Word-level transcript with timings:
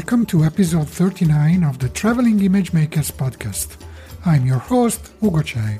Welcome 0.00 0.24
to 0.26 0.44
episode 0.44 0.88
39 0.88 1.62
of 1.62 1.78
the 1.78 1.90
Traveling 1.90 2.42
Image 2.42 2.72
Makers 2.72 3.10
podcast. 3.10 3.76
I'm 4.24 4.46
your 4.46 4.56
host, 4.58 5.12
Ugo 5.22 5.42
Cei. 5.42 5.78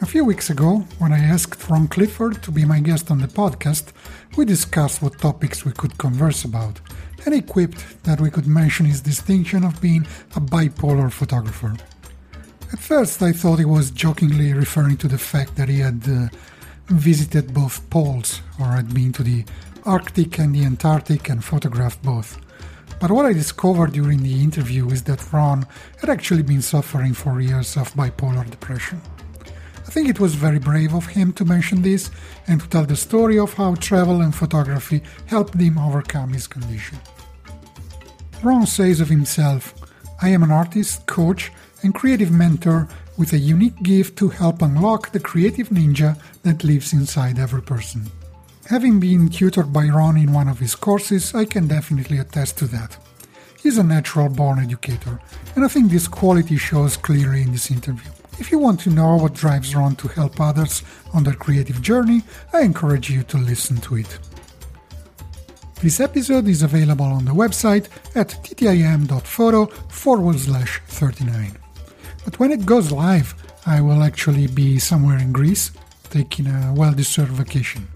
A 0.00 0.06
few 0.06 0.24
weeks 0.24 0.50
ago, 0.50 0.84
when 0.98 1.12
I 1.12 1.18
asked 1.18 1.68
Ron 1.68 1.88
Clifford 1.88 2.44
to 2.44 2.52
be 2.52 2.64
my 2.64 2.78
guest 2.78 3.10
on 3.10 3.18
the 3.18 3.26
podcast, 3.26 3.88
we 4.36 4.44
discussed 4.44 5.02
what 5.02 5.18
topics 5.18 5.64
we 5.64 5.72
could 5.72 5.98
converse 5.98 6.44
about, 6.44 6.80
and 7.24 7.34
he 7.34 7.42
quipped 7.42 8.04
that 8.04 8.20
we 8.20 8.30
could 8.30 8.46
mention 8.46 8.86
his 8.86 9.00
distinction 9.00 9.64
of 9.64 9.82
being 9.82 10.06
a 10.36 10.40
bipolar 10.40 11.10
photographer. 11.10 11.74
At 12.72 12.78
first, 12.78 13.20
I 13.20 13.32
thought 13.32 13.58
he 13.58 13.64
was 13.64 13.90
jokingly 13.90 14.52
referring 14.52 14.96
to 14.98 15.08
the 15.08 15.18
fact 15.18 15.56
that 15.56 15.68
he 15.68 15.80
had 15.80 16.08
uh, 16.08 16.28
visited 16.86 17.52
both 17.52 17.90
poles, 17.90 18.42
or 18.60 18.66
had 18.66 18.94
been 18.94 19.12
to 19.14 19.24
the 19.24 19.44
Arctic 19.84 20.38
and 20.38 20.54
the 20.54 20.64
Antarctic 20.64 21.28
and 21.28 21.44
photographed 21.44 22.00
both. 22.04 22.38
But 22.98 23.10
what 23.10 23.26
I 23.26 23.32
discovered 23.34 23.92
during 23.92 24.22
the 24.22 24.42
interview 24.42 24.88
is 24.88 25.02
that 25.02 25.32
Ron 25.32 25.66
had 26.00 26.08
actually 26.08 26.42
been 26.42 26.62
suffering 26.62 27.12
for 27.12 27.40
years 27.40 27.76
of 27.76 27.92
bipolar 27.92 28.48
depression. 28.50 29.02
I 29.86 29.90
think 29.90 30.08
it 30.08 30.18
was 30.18 30.34
very 30.34 30.58
brave 30.58 30.94
of 30.94 31.06
him 31.06 31.32
to 31.34 31.44
mention 31.44 31.82
this 31.82 32.10
and 32.46 32.60
to 32.60 32.68
tell 32.68 32.86
the 32.86 32.96
story 32.96 33.38
of 33.38 33.54
how 33.54 33.74
travel 33.74 34.22
and 34.22 34.34
photography 34.34 35.02
helped 35.26 35.54
him 35.54 35.78
overcome 35.78 36.32
his 36.32 36.46
condition. 36.46 36.98
Ron 38.42 38.66
says 38.66 39.00
of 39.00 39.08
himself, 39.08 39.74
I 40.22 40.30
am 40.30 40.42
an 40.42 40.50
artist, 40.50 41.06
coach, 41.06 41.52
and 41.82 41.94
creative 41.94 42.30
mentor 42.30 42.88
with 43.18 43.32
a 43.32 43.38
unique 43.38 43.82
gift 43.82 44.16
to 44.18 44.28
help 44.28 44.62
unlock 44.62 45.12
the 45.12 45.20
creative 45.20 45.68
ninja 45.68 46.18
that 46.42 46.64
lives 46.64 46.92
inside 46.92 47.38
every 47.38 47.62
person. 47.62 48.10
Having 48.68 48.98
been 48.98 49.28
tutored 49.28 49.72
by 49.72 49.86
Ron 49.86 50.16
in 50.16 50.32
one 50.32 50.48
of 50.48 50.58
his 50.58 50.74
courses, 50.74 51.32
I 51.36 51.44
can 51.44 51.68
definitely 51.68 52.18
attest 52.18 52.58
to 52.58 52.66
that. 52.66 52.96
He's 53.62 53.78
a 53.78 53.84
natural 53.84 54.28
born 54.28 54.58
educator, 54.58 55.20
and 55.54 55.64
I 55.64 55.68
think 55.68 55.92
this 55.92 56.08
quality 56.08 56.56
shows 56.56 56.96
clearly 56.96 57.42
in 57.42 57.52
this 57.52 57.70
interview. 57.70 58.10
If 58.40 58.50
you 58.50 58.58
want 58.58 58.80
to 58.80 58.90
know 58.90 59.18
what 59.18 59.34
drives 59.34 59.76
Ron 59.76 59.94
to 59.96 60.08
help 60.08 60.40
others 60.40 60.82
on 61.14 61.22
their 61.22 61.34
creative 61.34 61.80
journey, 61.80 62.22
I 62.52 62.62
encourage 62.62 63.08
you 63.08 63.22
to 63.24 63.36
listen 63.36 63.76
to 63.82 63.98
it. 63.98 64.18
This 65.80 66.00
episode 66.00 66.48
is 66.48 66.64
available 66.64 67.06
on 67.06 67.24
the 67.24 67.34
website 67.34 67.86
at 68.16 68.30
ttim.photo 68.30 69.66
forward 69.66 70.40
slash 70.40 70.80
39. 70.88 71.56
But 72.24 72.40
when 72.40 72.50
it 72.50 72.66
goes 72.66 72.90
live, 72.90 73.32
I 73.64 73.80
will 73.80 74.02
actually 74.02 74.48
be 74.48 74.80
somewhere 74.80 75.18
in 75.18 75.30
Greece, 75.30 75.70
taking 76.10 76.48
a 76.48 76.74
well 76.76 76.92
deserved 76.92 77.30
vacation. 77.30 77.86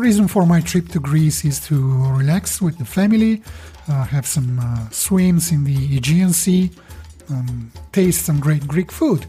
Reason 0.00 0.28
for 0.28 0.46
my 0.46 0.62
trip 0.62 0.88
to 0.92 0.98
Greece 0.98 1.44
is 1.44 1.60
to 1.66 1.76
relax 2.16 2.62
with 2.62 2.78
the 2.78 2.86
family, 2.86 3.42
uh, 3.86 4.04
have 4.04 4.26
some 4.26 4.58
uh, 4.58 4.88
swims 4.88 5.52
in 5.52 5.64
the 5.64 5.94
Aegean 5.94 6.32
Sea, 6.32 6.70
um, 7.28 7.70
taste 7.92 8.24
some 8.24 8.40
great 8.40 8.66
Greek 8.66 8.90
food. 8.90 9.26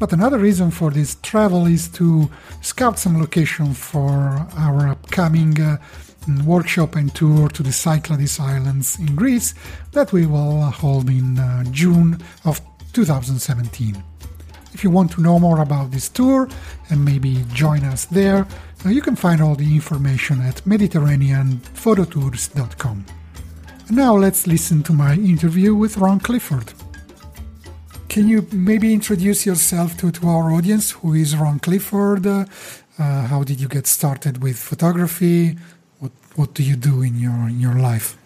But 0.00 0.12
another 0.12 0.38
reason 0.38 0.72
for 0.72 0.90
this 0.90 1.14
travel 1.22 1.66
is 1.66 1.86
to 1.90 2.28
scout 2.62 2.98
some 2.98 3.20
location 3.20 3.74
for 3.74 4.44
our 4.56 4.88
upcoming 4.88 5.60
uh, 5.60 5.76
workshop 6.44 6.96
and 6.96 7.14
tour 7.14 7.48
to 7.50 7.62
the 7.62 7.72
Cyclades 7.72 8.40
Islands 8.40 8.98
in 8.98 9.14
Greece 9.14 9.54
that 9.92 10.12
we 10.12 10.26
will 10.26 10.62
hold 10.62 11.08
in 11.10 11.38
uh, 11.38 11.62
June 11.70 12.20
of 12.44 12.60
2017. 12.92 14.07
If 14.78 14.84
you 14.84 14.90
want 14.90 15.10
to 15.14 15.20
know 15.20 15.40
more 15.40 15.60
about 15.60 15.90
this 15.90 16.08
tour 16.08 16.48
and 16.88 17.04
maybe 17.04 17.44
join 17.52 17.82
us 17.82 18.04
there, 18.04 18.46
uh, 18.86 18.90
you 18.90 19.02
can 19.02 19.16
find 19.16 19.42
all 19.42 19.56
the 19.56 19.74
information 19.74 20.40
at 20.40 20.64
mediterraneanphototours.com. 20.64 23.04
Now 23.90 24.16
let's 24.16 24.46
listen 24.46 24.84
to 24.84 24.92
my 24.92 25.14
interview 25.14 25.74
with 25.74 25.96
Ron 25.96 26.20
Clifford. 26.20 26.74
Can 28.08 28.28
you 28.28 28.46
maybe 28.52 28.94
introduce 28.94 29.44
yourself 29.44 29.96
to, 29.96 30.12
to 30.12 30.28
our 30.28 30.52
audience? 30.52 30.92
Who 30.92 31.14
is 31.14 31.34
Ron 31.34 31.58
Clifford? 31.58 32.24
Uh, 32.28 32.44
how 32.98 33.42
did 33.42 33.60
you 33.60 33.66
get 33.66 33.88
started 33.88 34.44
with 34.44 34.56
photography? 34.56 35.56
What, 35.98 36.12
what 36.36 36.54
do 36.54 36.62
you 36.62 36.76
do 36.76 37.02
in 37.02 37.18
your, 37.18 37.48
in 37.48 37.58
your 37.58 37.74
life? 37.74 38.16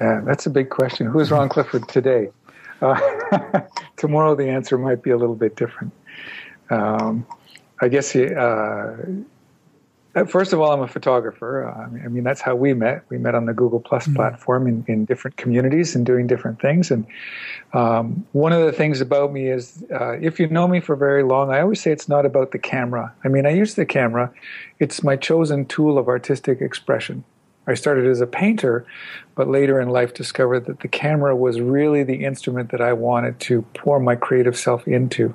Yeah, 0.00 0.22
that's 0.24 0.46
a 0.46 0.50
big 0.50 0.70
question. 0.70 1.08
Who's 1.08 1.30
Ron 1.30 1.50
Clifford 1.50 1.86
today? 1.88 2.30
Uh, 2.80 3.60
tomorrow, 3.96 4.34
the 4.34 4.48
answer 4.48 4.78
might 4.78 5.02
be 5.02 5.10
a 5.10 5.16
little 5.16 5.34
bit 5.34 5.56
different. 5.56 5.92
Um, 6.70 7.26
I 7.80 7.88
guess 7.88 8.14
uh, 8.16 8.96
first 10.24 10.54
of 10.54 10.60
all, 10.60 10.72
I'm 10.72 10.80
a 10.80 10.88
photographer. 10.88 11.68
Uh, 11.68 12.04
I 12.04 12.08
mean, 12.08 12.24
that's 12.24 12.40
how 12.40 12.54
we 12.54 12.72
met. 12.72 13.04
We 13.10 13.18
met 13.18 13.34
on 13.34 13.44
the 13.44 13.52
Google 13.52 13.80
Plus 13.80 14.04
mm-hmm. 14.04 14.16
platform 14.16 14.66
in, 14.66 14.84
in 14.88 15.04
different 15.04 15.36
communities 15.36 15.94
and 15.94 16.06
doing 16.06 16.26
different 16.26 16.60
things. 16.60 16.90
And 16.90 17.06
um, 17.74 18.26
one 18.32 18.52
of 18.52 18.64
the 18.64 18.72
things 18.72 19.02
about 19.02 19.32
me 19.32 19.48
is, 19.48 19.84
uh, 19.92 20.12
if 20.12 20.40
you 20.40 20.48
know 20.48 20.66
me 20.66 20.80
for 20.80 20.96
very 20.96 21.22
long, 21.22 21.50
I 21.50 21.60
always 21.60 21.82
say 21.82 21.92
it's 21.92 22.08
not 22.08 22.24
about 22.24 22.52
the 22.52 22.58
camera. 22.58 23.14
I 23.24 23.28
mean, 23.28 23.44
I 23.44 23.50
use 23.50 23.74
the 23.74 23.84
camera; 23.84 24.32
it's 24.78 25.02
my 25.02 25.16
chosen 25.16 25.66
tool 25.66 25.98
of 25.98 26.08
artistic 26.08 26.62
expression. 26.62 27.24
I 27.66 27.74
started 27.74 28.06
as 28.06 28.20
a 28.20 28.26
painter, 28.26 28.86
but 29.34 29.48
later 29.48 29.80
in 29.80 29.88
life 29.88 30.14
discovered 30.14 30.66
that 30.66 30.80
the 30.80 30.88
camera 30.88 31.34
was 31.34 31.60
really 31.60 32.02
the 32.02 32.24
instrument 32.24 32.70
that 32.70 32.80
I 32.80 32.92
wanted 32.92 33.40
to 33.40 33.62
pour 33.74 33.98
my 33.98 34.16
creative 34.16 34.56
self 34.56 34.86
into. 34.86 35.34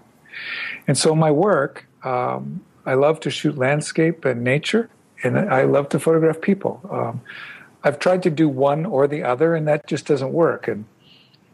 And 0.88 0.98
so 0.98 1.14
my 1.14 1.32
work 1.32 1.86
um, 2.04 2.62
I 2.86 2.96
love 2.96 3.20
to 3.22 3.30
shoot 3.30 3.58
landscape 3.58 4.26
and 4.26 4.44
nature, 4.44 4.90
and 5.24 5.38
I 5.38 5.64
love 5.64 5.90
to 5.90 6.00
photograph 6.00 6.42
people. 6.42 6.82
Um, 6.90 7.22
I've 7.84 8.00
tried 8.00 8.24
to 8.24 8.30
do 8.30 8.50
one 8.50 8.86
or 8.86 9.08
the 9.08 9.24
other, 9.24 9.56
and 9.56 9.68
that 9.68 9.88
just 9.88 10.08
doesn't 10.08 10.34
work. 10.34 10.68
And 10.68 10.86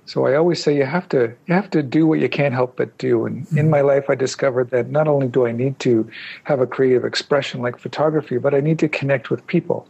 so 0.05 0.25
I 0.25 0.35
always 0.35 0.63
say 0.63 0.75
you 0.75 0.85
have 0.85 1.09
to 1.09 1.33
you 1.47 1.53
have 1.53 1.69
to 1.71 1.83
do 1.83 2.07
what 2.07 2.19
you 2.19 2.29
can't 2.29 2.53
help 2.53 2.77
but 2.77 2.97
do. 2.97 3.25
And 3.25 3.45
mm-hmm. 3.45 3.57
in 3.57 3.69
my 3.69 3.81
life, 3.81 4.09
I 4.09 4.16
discovered 4.16 4.69
that 4.69 4.89
not 4.89 5.07
only 5.07 5.27
do 5.27 5.45
I 5.45 5.51
need 5.51 5.79
to 5.79 6.09
have 6.45 6.61
a 6.61 6.67
creative 6.67 7.03
expression 7.03 7.61
like 7.61 7.77
photography, 7.77 8.37
but 8.37 8.53
I 8.53 8.61
need 8.61 8.79
to 8.79 8.87
connect 8.87 9.29
with 9.29 9.45
people. 9.47 9.87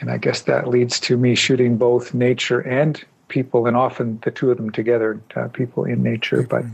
And 0.00 0.10
I 0.10 0.18
guess 0.18 0.42
that 0.42 0.68
leads 0.68 0.98
to 1.00 1.16
me 1.16 1.34
shooting 1.34 1.76
both 1.76 2.14
nature 2.14 2.60
and 2.60 3.02
people, 3.28 3.66
and 3.66 3.76
often 3.76 4.20
the 4.24 4.30
two 4.30 4.50
of 4.50 4.56
them 4.56 4.70
together, 4.70 5.20
uh, 5.36 5.48
people 5.48 5.84
in 5.84 6.02
nature. 6.02 6.42
But 6.42 6.64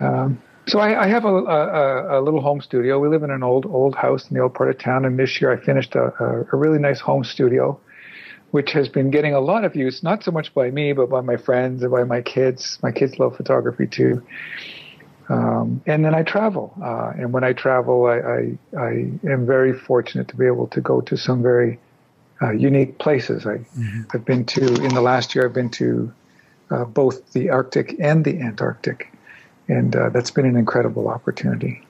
um, 0.00 0.40
so 0.66 0.80
I, 0.80 1.04
I 1.04 1.06
have 1.08 1.24
a, 1.24 1.34
a, 1.34 2.18
a, 2.18 2.20
little 2.20 2.40
home 2.40 2.60
studio. 2.60 2.98
We 2.98 3.08
live 3.08 3.22
in 3.22 3.30
an 3.30 3.42
old 3.42 3.66
old 3.66 3.94
house 3.94 4.28
in 4.28 4.36
the 4.36 4.42
old 4.42 4.54
part 4.54 4.68
of 4.68 4.78
town, 4.78 5.04
and 5.04 5.18
this 5.18 5.40
year 5.40 5.50
I 5.50 5.56
finished 5.56 5.94
a, 5.94 6.12
a, 6.52 6.56
really 6.56 6.78
nice 6.78 7.00
home 7.00 7.24
studio, 7.24 7.80
which 8.50 8.72
has 8.72 8.88
been 8.88 9.10
getting 9.10 9.34
a 9.34 9.40
lot 9.40 9.64
of 9.64 9.74
use, 9.74 10.02
not 10.02 10.22
so 10.22 10.30
much 10.30 10.52
by 10.52 10.70
me, 10.70 10.92
but 10.92 11.08
by 11.08 11.22
my 11.22 11.36
friends 11.36 11.82
and 11.82 11.90
by 11.90 12.04
my 12.04 12.20
kids. 12.20 12.78
My 12.82 12.92
kids 12.92 13.18
love 13.18 13.36
photography 13.36 13.86
too. 13.86 14.22
Um, 15.30 15.82
and 15.86 16.04
then 16.04 16.14
I 16.14 16.22
travel, 16.22 16.74
uh, 16.82 17.12
and 17.16 17.32
when 17.32 17.44
I 17.44 17.52
travel, 17.52 18.06
I, 18.06 18.16
I, 18.16 18.58
I, 18.78 18.90
am 19.30 19.44
very 19.44 19.74
fortunate 19.78 20.28
to 20.28 20.36
be 20.36 20.46
able 20.46 20.68
to 20.68 20.80
go 20.80 21.02
to 21.02 21.18
some 21.18 21.42
very 21.42 21.78
uh, 22.42 22.50
unique 22.50 22.98
places. 22.98 23.46
I, 23.46 23.58
mm-hmm. 23.58 24.02
I've 24.12 24.24
been 24.24 24.44
to 24.46 24.74
in 24.82 24.94
the 24.94 25.02
last 25.02 25.34
year. 25.34 25.46
I've 25.46 25.54
been 25.54 25.70
to 25.70 26.12
uh, 26.70 26.84
both 26.84 27.32
the 27.32 27.50
Arctic 27.50 27.96
and 27.98 28.24
the 28.24 28.40
Antarctic 28.40 29.10
and 29.68 29.94
uh, 29.94 30.08
that's 30.08 30.30
been 30.30 30.46
an 30.46 30.56
incredible 30.56 31.08
opportunity. 31.08 31.82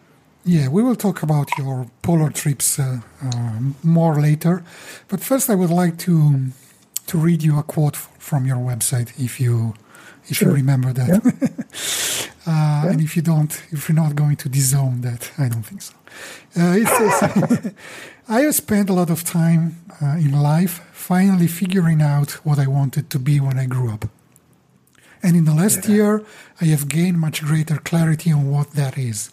Yeah, 0.45 0.69
we 0.69 0.83
will 0.83 0.97
talk 0.97 1.23
about 1.23 1.49
your 1.59 1.87
polar 2.03 2.31
trips 2.31 2.79
uh, 2.79 3.01
uh, 3.23 3.59
more 3.83 4.21
later, 4.21 4.65
but 5.09 5.21
first 5.21 5.51
I 5.51 5.55
would 5.55 5.71
like 5.71 5.99
to 5.99 6.47
to 7.07 7.19
read 7.19 7.43
you 7.43 7.59
a 7.59 7.63
quote 7.63 7.97
from 7.97 8.47
your 8.47 8.59
website, 8.59 9.13
if 9.19 9.41
you 9.41 9.75
if 10.27 10.37
sure. 10.37 10.49
you 10.49 10.55
remember 10.55 10.93
that, 10.93 11.09
yeah. 11.09 12.25
Uh, 12.47 12.51
yeah. 12.85 12.93
and 12.93 13.01
if 13.03 13.15
you 13.15 13.21
don't, 13.21 13.63
if 13.73 13.89
you're 13.89 14.03
not 14.05 14.15
going 14.15 14.35
to 14.35 14.49
disown 14.49 15.03
that, 15.03 15.31
I 15.37 15.49
don't 15.51 15.67
think 15.67 15.83
so. 15.83 15.93
Uh, 16.57 16.77
it 16.77 16.89
says, 16.89 17.73
"I 18.29 18.41
have 18.41 18.55
spent 18.55 18.91
a 18.91 18.95
lot 18.95 19.11
of 19.11 19.25
time 19.25 19.77
uh, 20.03 20.17
in 20.17 20.33
life 20.33 20.83
finally 20.93 21.47
figuring 21.47 22.03
out 22.03 22.33
what 22.45 22.59
I 22.59 22.67
wanted 22.67 23.11
to 23.11 23.19
be 23.19 23.41
when 23.41 23.59
I 23.59 23.67
grew 23.67 23.91
up." 23.91 24.05
And 25.23 25.37
in 25.37 25.45
the 25.45 25.55
last 25.55 25.89
yeah. 25.89 25.95
year, 25.95 26.25
I 26.61 26.67
have 26.67 26.89
gained 26.89 27.19
much 27.19 27.43
greater 27.43 27.77
clarity 27.77 28.33
on 28.33 28.51
what 28.51 28.73
that 28.73 28.97
is. 28.97 29.31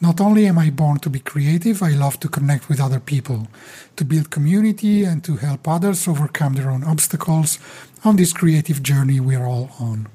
Not 0.00 0.18
only 0.18 0.46
am 0.46 0.58
I 0.58 0.70
born 0.70 0.98
to 1.00 1.10
be 1.10 1.20
creative, 1.20 1.82
I 1.82 1.90
love 1.90 2.18
to 2.20 2.28
connect 2.28 2.70
with 2.70 2.80
other 2.80 3.00
people, 3.00 3.48
to 3.96 4.04
build 4.04 4.30
community, 4.30 5.04
and 5.04 5.22
to 5.24 5.36
help 5.36 5.68
others 5.68 6.08
overcome 6.08 6.54
their 6.54 6.70
own 6.70 6.84
obstacles 6.84 7.58
on 8.02 8.16
this 8.16 8.32
creative 8.32 8.82
journey 8.82 9.20
we're 9.20 9.44
all 9.44 9.70
on. 9.78 10.08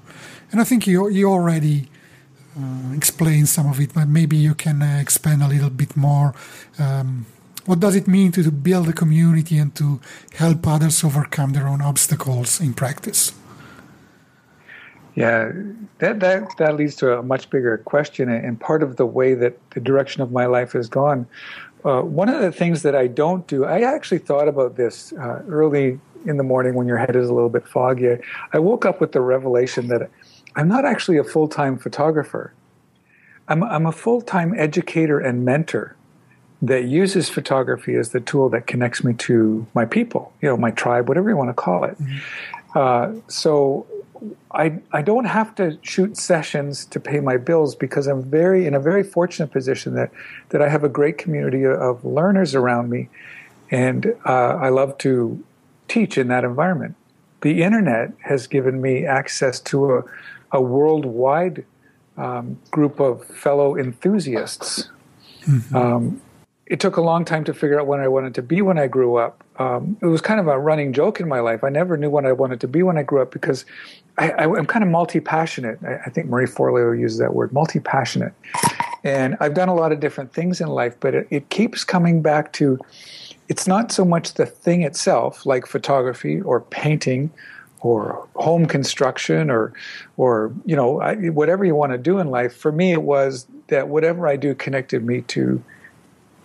And 0.52 0.60
I 0.60 0.64
think 0.64 0.88
you, 0.88 1.08
you 1.10 1.30
already 1.30 1.88
uh, 2.58 2.94
explained 2.94 3.50
some 3.50 3.68
of 3.70 3.80
it, 3.80 3.94
but 3.94 4.08
maybe 4.08 4.38
you 4.38 4.56
can 4.56 4.82
uh, 4.82 5.00
expand 5.02 5.44
a 5.44 5.48
little 5.48 5.70
bit 5.70 5.96
more. 5.96 6.34
Um, 6.80 7.26
what 7.66 7.80
does 7.80 7.96
it 7.96 8.08
mean 8.08 8.32
to, 8.34 8.44
to 8.44 8.52
build 8.52 8.88
a 8.90 8.94
community 8.94 9.58
and 9.58 9.74
to 9.76 10.00
help 10.36 10.68
others 10.68 11.04
overcome 11.04 11.54
their 11.54 11.68
own 11.68 11.82
obstacles 11.82 12.62
in 12.62 12.74
practice? 12.74 13.34
Yeah, 15.16 15.52
that 16.00 16.20
that 16.20 16.58
that 16.58 16.76
leads 16.76 16.96
to 16.98 17.18
a 17.18 17.24
much 17.24 17.50
bigger 17.50 17.78
question, 17.78 18.30
and 18.30 18.60
part 18.60 18.84
of 18.84 18.98
the 18.98 19.06
way 19.06 19.34
that 19.34 19.58
the 19.72 19.80
direction 19.80 20.22
of 20.22 20.32
my 20.32 20.46
life 20.46 20.74
has 20.74 20.90
gone. 20.90 21.26
Uh, 21.86 22.02
one 22.02 22.30
of 22.30 22.42
the 22.42 22.52
things 22.52 22.82
that 22.82 22.96
I 22.96 23.08
don't 23.08 23.48
do, 23.48 23.64
I 23.64 23.82
actually 23.82 24.18
thought 24.18 24.48
about 24.48 24.76
this 24.76 25.14
uh, 25.14 25.44
early 25.48 26.00
in 26.26 26.38
the 26.38 26.44
morning 26.44 26.74
when 26.74 26.88
your 26.88 26.98
head 26.98 27.16
is 27.16 27.30
a 27.30 27.34
little 27.34 27.50
bit 27.50 27.68
foggy. 27.68 28.18
I 28.54 28.60
woke 28.60 28.86
up 28.86 29.00
with 29.00 29.12
the 29.12 29.22
revelation 29.22 29.88
that 29.88 30.10
I'm 30.56 30.68
not 30.68 30.86
actually 30.86 31.18
a 31.18 31.24
full 31.24 31.48
time 31.48 31.78
photographer. 31.78 32.54
I'm, 33.48 33.64
I'm 33.64 33.86
a 33.86 33.92
full 33.92 34.22
time 34.22 34.54
educator 34.58 35.20
and 35.20 35.46
mentor 35.46 35.96
that 36.62 36.86
uses 36.86 37.30
photography 37.30 37.96
as 37.96 38.10
the 38.10 38.20
tool 38.20 38.50
that 38.50 38.66
connects 38.66 39.04
me 39.04 39.14
to 39.14 39.68
my 39.76 39.86
people, 39.86 40.34
you 40.42 40.50
know, 40.50 40.58
my 40.58 40.72
tribe, 40.72 41.08
whatever 41.08 41.30
you 41.30 41.36
want 41.36 41.50
to 41.50 41.54
call 41.54 41.84
it. 41.84 41.98
Mm-hmm. 42.02 42.78
Uh, 42.78 43.22
so 43.28 43.86
I, 44.52 44.80
I 44.92 45.02
don't 45.02 45.26
have 45.26 45.54
to 45.56 45.78
shoot 45.82 46.18
sessions 46.18 46.86
to 46.86 47.00
pay 47.00 47.20
my 47.20 47.38
bills 47.38 47.76
because 47.76 48.08
I'm 48.08 48.24
very 48.24 48.66
in 48.66 48.74
a 48.74 48.80
very 48.80 49.04
fortunate 49.04 49.52
position 49.52 49.94
that, 49.96 50.12
that 50.50 50.62
I 50.62 50.70
have 50.70 50.84
a 50.84 50.90
great 50.90 51.18
community 51.18 51.66
of 51.66 52.04
learners 52.04 52.56
around 52.56 52.90
me, 52.90 53.10
and 53.70 54.16
uh, 54.26 54.56
I 54.56 54.70
love 54.70 54.98
to 55.00 55.44
teach 55.88 56.18
in 56.18 56.28
that 56.30 56.44
environment. 56.44 56.96
The 57.42 57.62
internet 57.62 58.14
has 58.22 58.48
given 58.48 58.82
me 58.82 59.06
access 59.06 59.60
to 59.62 59.98
a, 59.98 60.04
a 60.56 60.62
worldwide 60.62 61.66
um, 62.18 62.58
group 62.72 63.00
of 63.00 63.26
fellow 63.26 63.78
enthusiasts. 63.78 64.90
Mm-hmm. 65.46 65.76
Um, 65.76 66.22
it 66.66 66.80
took 66.80 66.98
a 66.98 67.02
long 67.02 67.26
time 67.26 67.44
to 67.44 67.54
figure 67.54 67.80
out 67.80 67.86
what 67.86 68.00
I 68.00 68.08
wanted 68.08 68.34
to 68.36 68.42
be 68.42 68.62
when 68.62 68.80
I 68.80 68.88
grew 68.88 69.18
up. 69.18 69.44
Um, 69.58 69.98
it 70.02 70.08
was 70.08 70.22
kind 70.22 70.40
of 70.40 70.48
a 70.48 70.58
running 70.58 70.94
joke 70.94 71.20
in 71.20 71.28
my 71.28 71.40
life. 71.40 71.64
I 71.64 71.70
never 71.70 71.96
knew 71.96 72.10
what 72.10 72.26
I 72.26 72.32
wanted 72.32 72.60
to 72.62 72.68
be 72.68 72.82
when 72.82 72.98
I 72.98 73.04
grew 73.04 73.22
up 73.22 73.32
because 73.32 73.66
I, 74.18 74.32
am 74.44 74.66
kind 74.66 74.84
of 74.84 74.90
multi 74.90 75.20
passionate. 75.20 75.78
I, 75.84 75.98
I, 76.06 76.10
think 76.10 76.28
Marie 76.28 76.48
Forleo 76.48 76.98
uses 76.98 77.20
that 77.20 77.36
word, 77.36 77.54
multi 77.54 77.80
passionate. 77.80 78.34
And 79.04 79.38
I've 79.40 79.54
done 79.54 79.70
a 79.70 79.76
lot 79.76 79.92
of 79.92 80.00
different 80.00 80.34
things 80.34 80.60
in 80.60 80.68
life, 80.68 80.96
but 81.00 81.14
it, 81.14 81.28
it 81.30 81.50
keeps 81.50 81.84
coming 81.84 82.22
back 82.24 82.52
to 82.54 82.80
it's 83.48 83.68
not 83.68 83.92
so 83.92 84.04
much 84.04 84.34
the 84.34 84.48
thing 84.48 84.82
itself, 84.82 85.46
like 85.46 85.68
photography 85.68 86.42
or 86.42 86.62
painting 86.62 87.30
or 87.82 88.28
home 88.36 88.66
construction 88.66 89.50
or 89.50 89.74
or 90.18 90.52
you 90.66 90.76
know 90.76 91.02
I, 91.02 91.16
whatever 91.30 91.66
you 91.66 91.76
want 91.76 91.92
to 91.92 91.98
do 91.98 92.20
in 92.20 92.30
life. 92.30 92.56
For 92.56 92.72
me, 92.72 92.92
it 92.92 93.04
was 93.04 93.48
that 93.68 93.88
whatever 93.88 94.28
I 94.28 94.36
do 94.36 94.56
connected 94.56 95.06
me 95.06 95.22
to 95.22 95.64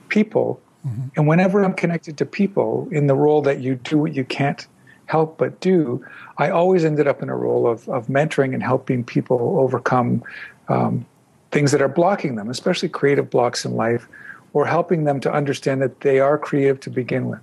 people. 0.09 0.61
Mm-hmm. 0.87 1.09
And 1.17 1.29
whenever 1.29 1.63
I'm 1.63 1.75
connected 1.75 2.17
to 2.19 2.27
people 2.27 2.89
in 2.91 3.07
the 3.07 3.15
role 3.15 3.43
that 3.43 3.61
you 3.61 3.77
do 3.77 3.99
what 3.99 4.15
you 4.15 4.25
can't 4.25 4.67
help 5.07 5.37
but 5.39 5.61
do, 5.61 6.05
I 6.39 6.51
always 6.51 6.85
ended 6.85 7.07
up 7.07 7.23
in 7.23 7.29
a 7.29 7.37
role 7.37 7.67
of, 7.67 7.89
of 7.89 8.07
mentoring 8.07 8.55
and 8.55 8.63
helping 8.63 9.05
people 9.05 9.59
overcome 9.59 10.23
um, 10.69 11.05
things 11.51 11.73
that 11.73 11.83
are 11.83 11.89
blocking 11.89 12.37
them, 12.37 12.49
especially 12.49 12.89
creative 12.89 13.29
blocks 13.29 13.65
in 13.65 13.75
life, 13.75 14.09
or 14.53 14.67
helping 14.67 15.05
them 15.05 15.21
to 15.21 15.33
understand 15.33 15.83
that 15.83 16.01
they 16.01 16.21
are 16.21 16.39
creative 16.39 16.81
to 16.81 16.91
begin 16.91 17.27
with. 17.27 17.41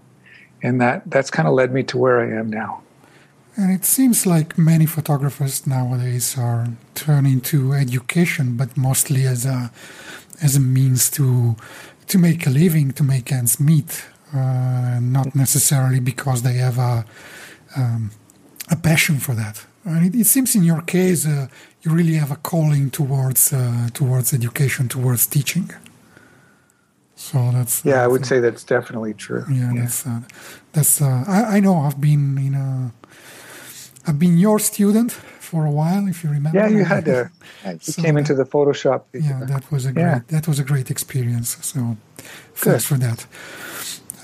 And 0.64 0.82
that, 0.82 1.04
that's 1.08 1.30
kind 1.30 1.48
of 1.48 1.54
led 1.54 1.72
me 1.72 1.84
to 1.84 1.98
where 1.98 2.22
I 2.22 2.40
am 2.40 2.50
now. 2.50 2.82
And 3.58 3.72
it 3.72 3.86
seems 3.86 4.26
like 4.28 4.56
many 4.56 4.86
photographers 4.86 5.66
nowadays 5.66 6.38
are 6.38 6.68
turning 6.94 7.42
to 7.42 7.74
education, 7.74 8.56
but 8.56 8.78
mostly 8.78 9.26
as 9.26 9.46
a 9.46 9.72
as 10.44 10.56
a 10.56 10.60
means 10.60 11.10
to 11.12 11.56
to 12.08 12.18
make 12.20 12.46
a 12.46 12.52
living, 12.52 12.92
to 12.94 13.04
make 13.04 13.32
ends 13.32 13.60
meet, 13.60 14.06
uh, 14.34 15.00
not 15.02 15.36
necessarily 15.36 16.00
because 16.00 16.44
they 16.44 16.54
have 16.54 16.78
a 16.78 17.04
um, 17.76 18.12
a 18.70 18.76
passion 18.76 19.18
for 19.18 19.34
that. 19.34 19.66
And 19.84 20.06
it, 20.06 20.20
it 20.20 20.28
seems 20.28 20.56
in 20.56 20.64
your 20.64 20.82
case 20.82 21.26
uh, 21.26 21.48
you 21.82 21.92
really 21.92 22.16
have 22.16 22.32
a 22.32 22.36
calling 22.36 22.92
towards 22.92 23.52
uh, 23.52 23.90
towards 23.92 24.34
education, 24.34 24.88
towards 24.88 25.26
teaching. 25.26 25.72
So 27.16 27.50
that's 27.52 27.84
yeah, 27.84 28.04
I 28.04 28.08
would 28.08 28.26
say 28.26 28.40
that's 28.40 28.64
definitely 28.64 29.16
true. 29.16 29.44
Yeah, 29.50 29.74
yeah. 29.74 29.82
that's 29.82 30.06
uh, 30.06 30.22
that's. 30.74 31.02
Uh, 31.02 31.24
I, 31.28 31.58
I 31.58 31.60
know 31.60 31.78
I've 31.78 32.00
been 32.00 32.38
in 32.38 32.54
a. 32.54 32.92
I've 34.08 34.18
been 34.18 34.38
your 34.38 34.58
student 34.60 35.12
for 35.12 35.66
a 35.66 35.72
while, 35.72 36.08
if 36.08 36.24
you 36.24 36.30
remember. 36.30 36.58
Yeah, 36.60 36.70
you 36.70 36.86
had 36.86 37.06
to. 37.12 37.30
You 37.66 37.80
so 37.80 38.02
came 38.02 38.18
into 38.18 38.34
the 38.34 38.46
Photoshop. 38.46 39.02
Yeah, 39.14 39.42
that 39.52 39.64
was 39.72 39.86
a 39.86 39.92
great. 39.92 40.04
Yeah. 40.04 40.20
That 40.36 40.48
was 40.48 40.60
a 40.60 40.64
great 40.64 40.90
experience. 40.90 41.50
So, 41.62 41.98
thanks 42.56 42.86
for 42.86 42.98
that. 43.06 43.20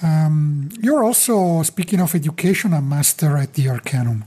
Um, 0.02 0.70
you're 0.82 1.04
also 1.04 1.64
speaking 1.64 2.00
of 2.02 2.14
education, 2.16 2.74
a 2.74 2.82
master 2.82 3.38
at 3.38 3.54
the 3.54 3.70
Arcanum, 3.70 4.26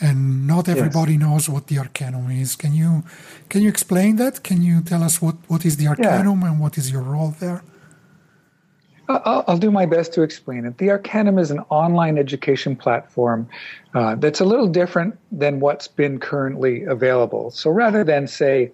and 0.00 0.46
not 0.46 0.68
everybody 0.68 1.12
yes. 1.12 1.22
knows 1.22 1.48
what 1.48 1.66
the 1.68 1.78
Arcanum 1.78 2.30
is. 2.30 2.56
Can 2.56 2.72
you 2.74 3.04
can 3.48 3.62
you 3.62 3.68
explain 3.68 4.16
that? 4.16 4.42
Can 4.42 4.62
you 4.62 4.80
tell 4.82 5.02
us 5.02 5.22
what 5.22 5.36
what 5.48 5.64
is 5.64 5.76
the 5.76 5.86
Arcanum 5.88 6.40
yeah. 6.40 6.48
and 6.48 6.60
what 6.60 6.78
is 6.78 6.90
your 6.90 7.02
role 7.02 7.34
there? 7.40 7.62
I'll, 9.08 9.44
I'll, 9.46 9.58
do 9.58 9.70
my 9.70 9.86
best 9.86 10.12
to 10.14 10.22
explain 10.22 10.64
it. 10.64 10.78
The 10.78 10.90
Arcanum 10.90 11.38
is 11.38 11.50
an 11.50 11.60
online 11.68 12.18
education 12.18 12.76
platform 12.76 13.48
uh, 13.94 14.16
that's 14.16 14.40
a 14.40 14.44
little 14.44 14.66
different 14.66 15.18
than 15.30 15.60
what's 15.60 15.88
been 15.88 16.18
currently 16.18 16.82
available. 16.84 17.50
So 17.50 17.70
rather 17.70 18.02
than, 18.04 18.26
say, 18.26 18.72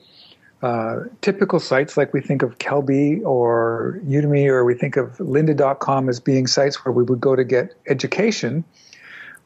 uh, 0.62 1.00
typical 1.20 1.58
sites 1.58 1.96
like 1.96 2.12
we 2.12 2.20
think 2.20 2.42
of 2.42 2.58
Kelby 2.58 3.22
or 3.24 4.00
Udemy 4.06 4.46
or 4.46 4.64
we 4.64 4.74
think 4.74 4.96
of 4.96 5.16
lynda.com 5.18 6.08
as 6.08 6.20
being 6.20 6.46
sites 6.46 6.84
where 6.84 6.92
we 6.92 7.02
would 7.02 7.20
go 7.20 7.34
to 7.34 7.44
get 7.44 7.74
education, 7.88 8.64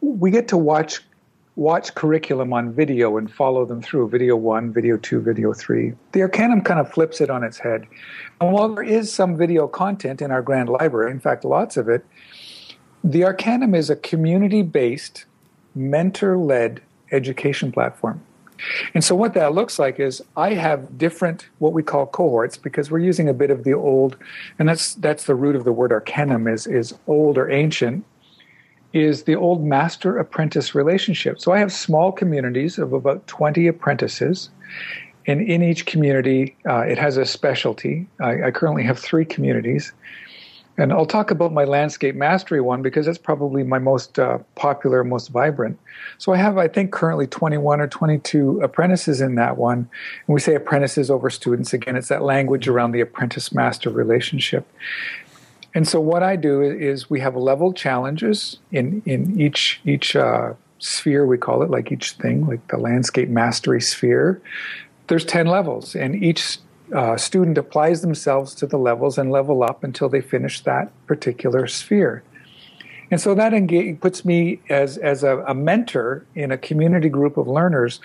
we 0.00 0.30
get 0.30 0.48
to 0.48 0.56
watch 0.56 1.00
watch 1.56 1.94
curriculum 1.94 2.52
on 2.52 2.72
video 2.72 3.16
and 3.16 3.32
follow 3.32 3.64
them 3.64 3.80
through 3.80 4.08
video 4.08 4.36
one, 4.36 4.72
video 4.72 4.98
two, 4.98 5.20
video 5.20 5.54
three. 5.54 5.94
The 6.12 6.20
Arcanum 6.22 6.60
kind 6.60 6.78
of 6.78 6.92
flips 6.92 7.20
it 7.20 7.30
on 7.30 7.42
its 7.42 7.58
head. 7.58 7.86
And 8.40 8.52
while 8.52 8.74
there 8.74 8.84
is 8.84 9.12
some 9.12 9.36
video 9.36 9.66
content 9.66 10.20
in 10.20 10.30
our 10.30 10.42
grand 10.42 10.68
library, 10.68 11.10
in 11.10 11.18
fact, 11.18 11.44
lots 11.44 11.78
of 11.78 11.88
it, 11.88 12.04
the 13.02 13.24
Arcanum 13.24 13.74
is 13.74 13.88
a 13.88 13.96
community 13.96 14.62
based, 14.62 15.24
mentor 15.74 16.36
led 16.36 16.82
education 17.10 17.72
platform. 17.72 18.22
And 18.94 19.04
so 19.04 19.14
what 19.14 19.34
that 19.34 19.54
looks 19.54 19.78
like 19.78 20.00
is 20.00 20.22
I 20.36 20.54
have 20.54 20.98
different 20.98 21.48
what 21.58 21.72
we 21.72 21.82
call 21.82 22.06
cohorts 22.06 22.56
because 22.56 22.90
we're 22.90 22.98
using 22.98 23.28
a 23.28 23.34
bit 23.34 23.50
of 23.50 23.64
the 23.64 23.74
old 23.74 24.16
and 24.58 24.68
that's 24.68 24.94
that's 24.94 25.24
the 25.24 25.34
root 25.34 25.56
of 25.56 25.64
the 25.64 25.72
word 25.72 25.92
arcanum 25.92 26.48
is 26.48 26.66
is 26.66 26.94
old 27.06 27.36
or 27.36 27.50
ancient 27.50 28.06
is 28.96 29.24
the 29.24 29.36
old 29.36 29.62
master 29.62 30.16
apprentice 30.16 30.74
relationship. 30.74 31.38
So 31.38 31.52
I 31.52 31.58
have 31.58 31.70
small 31.70 32.10
communities 32.10 32.78
of 32.78 32.94
about 32.94 33.26
20 33.26 33.66
apprentices. 33.66 34.48
And 35.26 35.42
in 35.42 35.62
each 35.62 35.84
community, 35.84 36.56
uh, 36.66 36.80
it 36.80 36.96
has 36.96 37.18
a 37.18 37.26
specialty. 37.26 38.06
I, 38.20 38.44
I, 38.44 38.50
currently 38.52 38.84
have 38.84 38.98
three 38.98 39.26
communities. 39.26 39.92
And 40.78 40.92
I'll 40.92 41.06
talk 41.06 41.30
about 41.30 41.52
my 41.52 41.64
landscape 41.64 42.14
mastery 42.14 42.62
one 42.62 42.80
because 42.80 43.04
that's 43.04 43.18
probably 43.18 43.64
my 43.64 43.78
most 43.78 44.18
uh, 44.18 44.38
popular, 44.54 45.04
most 45.04 45.28
vibrant. 45.28 45.78
So 46.16 46.32
I 46.32 46.36
have, 46.38 46.56
I 46.56 46.68
think, 46.68 46.92
currently 46.92 47.26
21 47.26 47.80
or 47.80 47.88
22 47.88 48.60
apprentices 48.62 49.20
in 49.20 49.34
that 49.34 49.58
one. 49.58 49.78
And 50.26 50.34
we 50.34 50.40
say 50.40 50.54
apprentices 50.54 51.10
over 51.10 51.28
students. 51.28 51.74
Again, 51.74 51.96
it's 51.96 52.08
that 52.08 52.22
language 52.22 52.66
around 52.66 52.92
the 52.92 53.00
apprentice 53.00 53.52
master 53.52 53.90
relationship. 53.90 54.66
And 55.76 55.86
so 55.86 56.00
what 56.00 56.22
I 56.22 56.36
do 56.36 56.62
is 56.62 57.10
we 57.10 57.20
have 57.20 57.36
level 57.36 57.70
challenges 57.74 58.58
in 58.72 59.02
in 59.04 59.38
each 59.38 59.78
each 59.84 60.16
uh, 60.16 60.54
sphere 60.78 61.26
we 61.26 61.36
call 61.36 61.62
it 61.62 61.68
like 61.68 61.92
each 61.92 62.12
thing 62.12 62.46
like 62.46 62.66
the 62.68 62.78
landscape 62.78 63.28
mastery 63.28 63.82
sphere. 63.82 64.40
There's 65.08 65.26
ten 65.26 65.46
levels, 65.46 65.94
and 65.94 66.14
each 66.24 66.58
uh, 66.94 67.18
student 67.18 67.58
applies 67.58 68.00
themselves 68.00 68.54
to 68.54 68.66
the 68.66 68.78
levels 68.78 69.18
and 69.18 69.30
level 69.30 69.62
up 69.62 69.84
until 69.84 70.08
they 70.08 70.22
finish 70.22 70.62
that 70.62 70.90
particular 71.06 71.66
sphere. 71.66 72.22
And 73.10 73.20
so 73.20 73.34
that 73.34 73.52
engage, 73.52 74.00
puts 74.00 74.24
me 74.24 74.60
as 74.70 74.96
as 74.96 75.24
a, 75.24 75.44
a 75.46 75.52
mentor 75.54 76.24
in 76.34 76.52
a 76.52 76.56
community 76.56 77.10
group 77.10 77.36
of 77.36 77.48
learners 77.48 78.00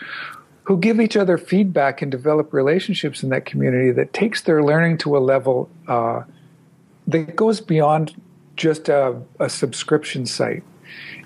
who 0.64 0.78
give 0.78 1.00
each 1.00 1.16
other 1.16 1.38
feedback 1.38 2.02
and 2.02 2.12
develop 2.12 2.52
relationships 2.52 3.24
in 3.24 3.30
that 3.30 3.46
community 3.46 3.92
that 3.92 4.12
takes 4.12 4.42
their 4.42 4.62
learning 4.62 4.98
to 4.98 5.16
a 5.16 5.20
level. 5.20 5.70
Uh, 5.88 6.24
that 7.12 7.36
goes 7.36 7.62
beyond 7.62 8.16
just 8.56 8.90
a, 8.90 9.20
a 9.40 9.50
subscription 9.50 10.26
site. 10.26 10.64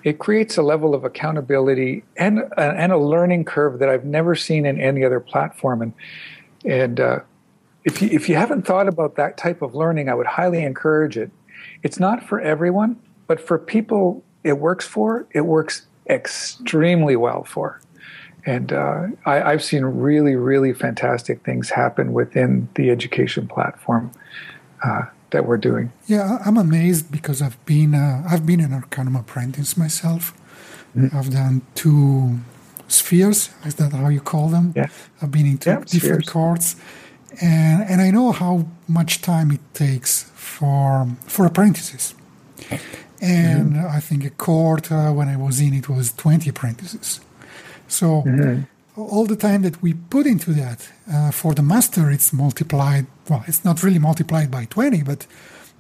It 0.04 0.20
creates 0.20 0.58
a 0.58 0.62
level 0.62 0.94
of 0.94 1.04
accountability 1.04 2.04
and 2.18 2.44
and 2.58 2.92
a 2.92 2.98
learning 2.98 3.46
curve 3.46 3.80
that 3.80 3.90
I've 3.90 4.06
never 4.06 4.36
seen 4.36 4.66
in 4.66 4.80
any 4.80 5.04
other 5.04 5.20
platform. 5.20 5.82
And 5.82 5.94
and 6.64 7.00
uh, 7.00 7.20
if 7.84 8.02
you, 8.02 8.10
if 8.10 8.30
you 8.30 8.36
haven't 8.36 8.66
thought 8.66 8.88
about 8.88 9.16
that 9.16 9.38
type 9.38 9.62
of 9.62 9.74
learning, 9.76 10.10
I 10.10 10.14
would 10.14 10.28
highly 10.28 10.64
encourage 10.64 11.18
it. 11.18 11.32
It's 11.84 12.00
not 12.00 12.24
for 12.24 12.40
everyone, 12.40 13.00
but 13.28 13.40
for 13.40 13.58
people 13.58 14.24
it 14.44 14.60
works 14.60 14.86
for, 14.86 15.28
it 15.32 15.42
works 15.42 15.88
extremely 16.08 17.16
well 17.16 17.44
for. 17.44 17.82
And 18.46 18.72
uh, 18.72 19.08
I, 19.26 19.52
have 19.52 19.64
seen 19.64 19.84
really, 19.84 20.36
really 20.36 20.72
fantastic 20.72 21.44
things 21.44 21.72
happen 21.72 22.14
within 22.14 22.70
the 22.76 22.92
education 22.92 23.48
platform 23.48 24.12
uh, 24.84 25.06
that 25.36 25.46
we're 25.46 25.64
doing. 25.70 25.92
Yeah, 26.08 26.40
I'm 26.46 26.58
amazed 26.58 27.12
because 27.12 27.42
I've 27.42 27.60
been 27.66 27.94
uh, 27.94 28.24
I've 28.32 28.46
been 28.46 28.62
an 28.62 28.74
Arcanum 28.74 29.16
apprentice 29.16 29.78
myself. 29.78 30.34
Mm-hmm. 30.96 31.18
I've 31.18 31.30
done 31.30 31.62
two 31.76 32.40
spheres. 32.88 33.50
Is 33.66 33.76
that 33.76 33.92
how 33.92 34.10
you 34.10 34.22
call 34.22 34.48
them? 34.48 34.74
Yeah. 34.76 34.88
I've 35.22 35.32
been 35.32 35.46
in 35.46 35.58
two 35.58 35.72
yeah, 35.72 35.84
different 35.86 36.26
courts, 36.26 36.76
and 37.42 37.84
and 37.90 38.02
I 38.02 38.10
know 38.12 38.32
how 38.32 38.66
much 38.88 39.22
time 39.22 39.52
it 39.52 39.64
takes 39.74 40.12
for 40.36 41.08
for 41.28 41.46
apprentices. 41.46 42.16
And 43.22 43.74
mm-hmm. 43.74 43.98
I 43.98 44.00
think 44.08 44.26
a 44.26 44.30
court 44.30 44.92
uh, 44.92 45.12
when 45.18 45.28
I 45.28 45.38
was 45.38 45.60
in 45.60 45.74
it 45.74 45.88
was 45.90 46.14
twenty 46.14 46.50
apprentices. 46.50 47.20
So 47.88 48.08
mm-hmm. 48.24 48.64
All 48.98 49.26
the 49.26 49.36
time 49.36 49.62
that 49.64 49.82
we 49.82 49.94
put 49.94 50.26
into 50.26 50.52
that 50.54 50.90
uh, 51.12 51.32
for 51.32 51.54
the 51.54 51.62
master, 51.62 52.10
it's 52.12 52.32
multiplied. 52.32 53.06
Well, 53.30 53.44
it's 53.48 53.64
not 53.64 53.84
really 53.84 54.00
multiplied 54.00 54.50
by 54.52 54.66
twenty, 54.66 55.04
but 55.04 55.28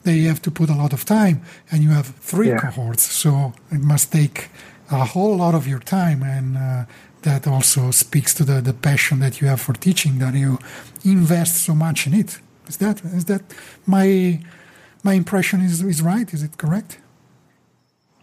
they 0.03 0.19
have 0.21 0.41
to 0.43 0.51
put 0.51 0.69
a 0.69 0.75
lot 0.75 0.93
of 0.93 1.05
time, 1.05 1.41
and 1.71 1.83
you 1.83 1.89
have 1.89 2.07
three 2.19 2.49
yeah. 2.49 2.59
cohorts, 2.59 3.03
so 3.03 3.53
it 3.71 3.81
must 3.81 4.11
take 4.11 4.49
a 4.91 5.05
whole 5.05 5.35
lot 5.37 5.55
of 5.55 5.67
your 5.67 5.79
time 5.79 6.21
and 6.23 6.57
uh, 6.57 6.85
that 7.23 7.47
also 7.47 7.91
speaks 7.91 8.33
to 8.35 8.43
the, 8.43 8.61
the 8.61 8.73
passion 8.73 9.19
that 9.19 9.41
you 9.41 9.47
have 9.47 9.59
for 9.59 9.73
teaching 9.73 10.19
that 10.19 10.35
you 10.35 10.59
invest 11.03 11.63
so 11.63 11.73
much 11.73 12.05
in 12.07 12.13
it 12.13 12.39
is 12.67 12.77
that 12.77 13.03
is 13.05 13.25
that 13.25 13.41
my 13.85 14.39
my 15.03 15.13
impression 15.13 15.61
is, 15.61 15.81
is 15.81 16.01
right 16.01 16.33
is 16.33 16.43
it 16.43 16.57
correct 16.57 16.99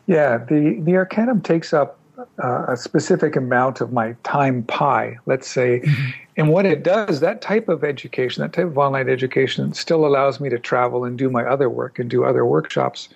yeah 0.06 0.38
the 0.38 0.80
the 0.84 0.94
arcanum 0.96 1.40
takes 1.40 1.72
up 1.72 1.98
uh, 2.42 2.64
a 2.68 2.76
specific 2.76 3.36
amount 3.36 3.80
of 3.80 3.92
my 3.92 4.14
time 4.22 4.62
pie 4.64 5.16
let's 5.26 5.48
say 5.48 5.80
mm-hmm. 5.80 6.10
and 6.36 6.50
what 6.50 6.66
it 6.66 6.82
does 6.82 7.20
that 7.20 7.40
type 7.40 7.68
of 7.68 7.84
education 7.84 8.42
that 8.42 8.52
type 8.52 8.66
of 8.66 8.78
online 8.78 9.08
education 9.08 9.72
still 9.72 10.06
allows 10.06 10.40
me 10.40 10.48
to 10.48 10.58
travel 10.58 11.04
and 11.04 11.18
do 11.18 11.28
my 11.30 11.44
other 11.44 11.68
work 11.68 11.98
and 11.98 12.10
do 12.10 12.24
other 12.24 12.44
workshops 12.44 13.08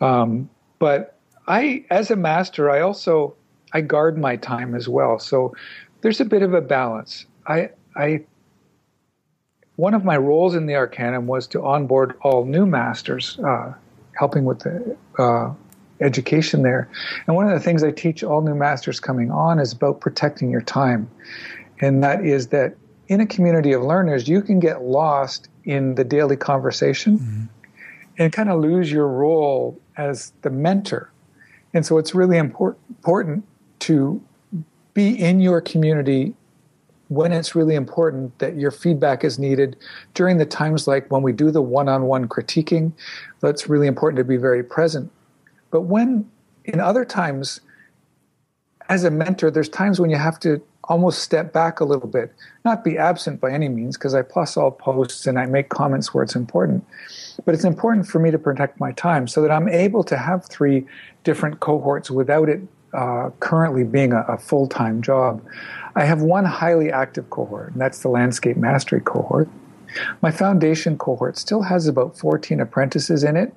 um, 0.00 0.48
but 0.78 1.18
I, 1.46 1.84
as 1.90 2.10
a 2.10 2.16
master, 2.16 2.70
I 2.70 2.80
also 2.80 3.34
I 3.72 3.80
guard 3.80 4.18
my 4.18 4.36
time 4.36 4.74
as 4.74 4.88
well. 4.88 5.18
So 5.18 5.54
there's 6.00 6.20
a 6.20 6.24
bit 6.24 6.42
of 6.42 6.54
a 6.54 6.60
balance. 6.60 7.26
I, 7.46 7.70
I, 7.96 8.24
one 9.76 9.94
of 9.94 10.04
my 10.04 10.16
roles 10.16 10.54
in 10.54 10.66
the 10.66 10.74
Arcanum 10.74 11.26
was 11.26 11.46
to 11.48 11.64
onboard 11.64 12.16
all 12.22 12.44
new 12.44 12.66
masters, 12.66 13.38
uh, 13.40 13.72
helping 14.18 14.44
with 14.44 14.60
the 14.60 14.96
uh, 15.18 15.52
education 16.00 16.62
there. 16.62 16.88
And 17.26 17.36
one 17.36 17.46
of 17.46 17.52
the 17.52 17.60
things 17.60 17.82
I 17.82 17.90
teach 17.90 18.22
all 18.22 18.40
new 18.40 18.54
masters 18.54 19.00
coming 19.00 19.30
on 19.30 19.58
is 19.58 19.72
about 19.72 20.00
protecting 20.00 20.50
your 20.50 20.62
time, 20.62 21.10
and 21.80 22.02
that 22.02 22.24
is 22.24 22.48
that 22.48 22.76
in 23.08 23.20
a 23.20 23.26
community 23.26 23.72
of 23.72 23.82
learners, 23.82 24.28
you 24.28 24.40
can 24.40 24.60
get 24.60 24.82
lost 24.82 25.48
in 25.64 25.96
the 25.96 26.04
daily 26.04 26.36
conversation 26.36 27.18
mm-hmm. 27.18 27.44
and 28.18 28.32
kind 28.32 28.48
of 28.48 28.60
lose 28.60 28.90
your 28.90 29.08
role 29.08 29.78
as 29.96 30.32
the 30.42 30.50
mentor 30.50 31.10
and 31.72 31.84
so 31.86 31.98
it's 31.98 32.14
really 32.14 32.36
important, 32.36 32.80
important 32.88 33.44
to 33.80 34.22
be 34.94 35.10
in 35.10 35.40
your 35.40 35.60
community 35.60 36.34
when 37.08 37.32
it's 37.32 37.54
really 37.54 37.74
important 37.74 38.38
that 38.38 38.56
your 38.56 38.70
feedback 38.70 39.24
is 39.24 39.38
needed 39.38 39.76
during 40.14 40.38
the 40.38 40.46
times 40.46 40.86
like 40.86 41.10
when 41.10 41.22
we 41.22 41.32
do 41.32 41.50
the 41.50 41.62
one-on-one 41.62 42.28
critiquing 42.28 42.92
that's 43.40 43.68
really 43.68 43.86
important 43.86 44.16
to 44.16 44.24
be 44.24 44.36
very 44.36 44.62
present 44.62 45.10
but 45.70 45.82
when 45.82 46.28
in 46.64 46.80
other 46.80 47.04
times 47.04 47.60
as 48.88 49.04
a 49.04 49.10
mentor 49.10 49.50
there's 49.50 49.68
times 49.68 50.00
when 50.00 50.10
you 50.10 50.16
have 50.16 50.38
to 50.40 50.60
almost 50.84 51.20
step 51.22 51.52
back 51.52 51.80
a 51.80 51.84
little 51.84 52.08
bit 52.08 52.32
not 52.64 52.82
be 52.82 52.98
absent 52.98 53.40
by 53.40 53.50
any 53.50 53.68
means 53.68 53.96
because 53.96 54.14
i 54.14 54.22
plus 54.22 54.56
all 54.56 54.70
posts 54.70 55.26
and 55.26 55.38
i 55.38 55.46
make 55.46 55.68
comments 55.68 56.12
where 56.12 56.24
it's 56.24 56.34
important 56.34 56.84
but 57.44 57.54
it's 57.54 57.64
important 57.64 58.06
for 58.06 58.18
me 58.18 58.30
to 58.30 58.38
protect 58.38 58.80
my 58.80 58.90
time 58.92 59.28
so 59.28 59.40
that 59.40 59.50
i'm 59.50 59.68
able 59.68 60.02
to 60.02 60.16
have 60.16 60.44
three 60.46 60.84
different 61.22 61.60
cohorts 61.60 62.10
without 62.10 62.48
it 62.48 62.60
uh, 62.92 63.30
currently 63.40 63.84
being 63.84 64.12
a, 64.12 64.22
a 64.22 64.38
full 64.38 64.66
time 64.66 65.02
job. 65.02 65.44
I 65.94 66.04
have 66.04 66.22
one 66.22 66.44
highly 66.44 66.90
active 66.90 67.30
cohort, 67.30 67.72
and 67.72 67.80
that's 67.80 68.00
the 68.00 68.08
landscape 68.08 68.56
mastery 68.56 69.00
cohort. 69.00 69.48
My 70.22 70.30
foundation 70.30 70.96
cohort 70.98 71.36
still 71.36 71.62
has 71.62 71.88
about 71.88 72.16
14 72.16 72.60
apprentices 72.60 73.24
in 73.24 73.36
it, 73.36 73.52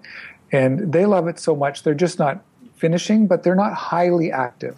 and 0.54 0.94
they 0.94 1.06
love 1.06 1.28
it 1.28 1.40
so 1.40 1.56
much 1.56 1.84
they're 1.84 1.94
just 1.94 2.20
not 2.20 2.42
finishing, 2.76 3.28
but 3.28 3.44
they're 3.44 3.56
not 3.56 3.74
highly 3.74 4.32
active. 4.32 4.78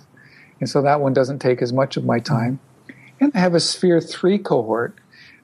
And 0.60 0.70
so 0.70 0.82
that 0.82 1.02
one 1.02 1.14
doesn't 1.14 1.40
take 1.40 1.62
as 1.62 1.74
much 1.74 1.98
of 1.98 2.06
my 2.06 2.20
time. 2.20 2.60
And 3.20 3.32
I 3.36 3.40
have 3.40 3.54
a 3.54 3.60
Sphere 3.60 4.02
3 4.02 4.40
cohort 4.40 4.98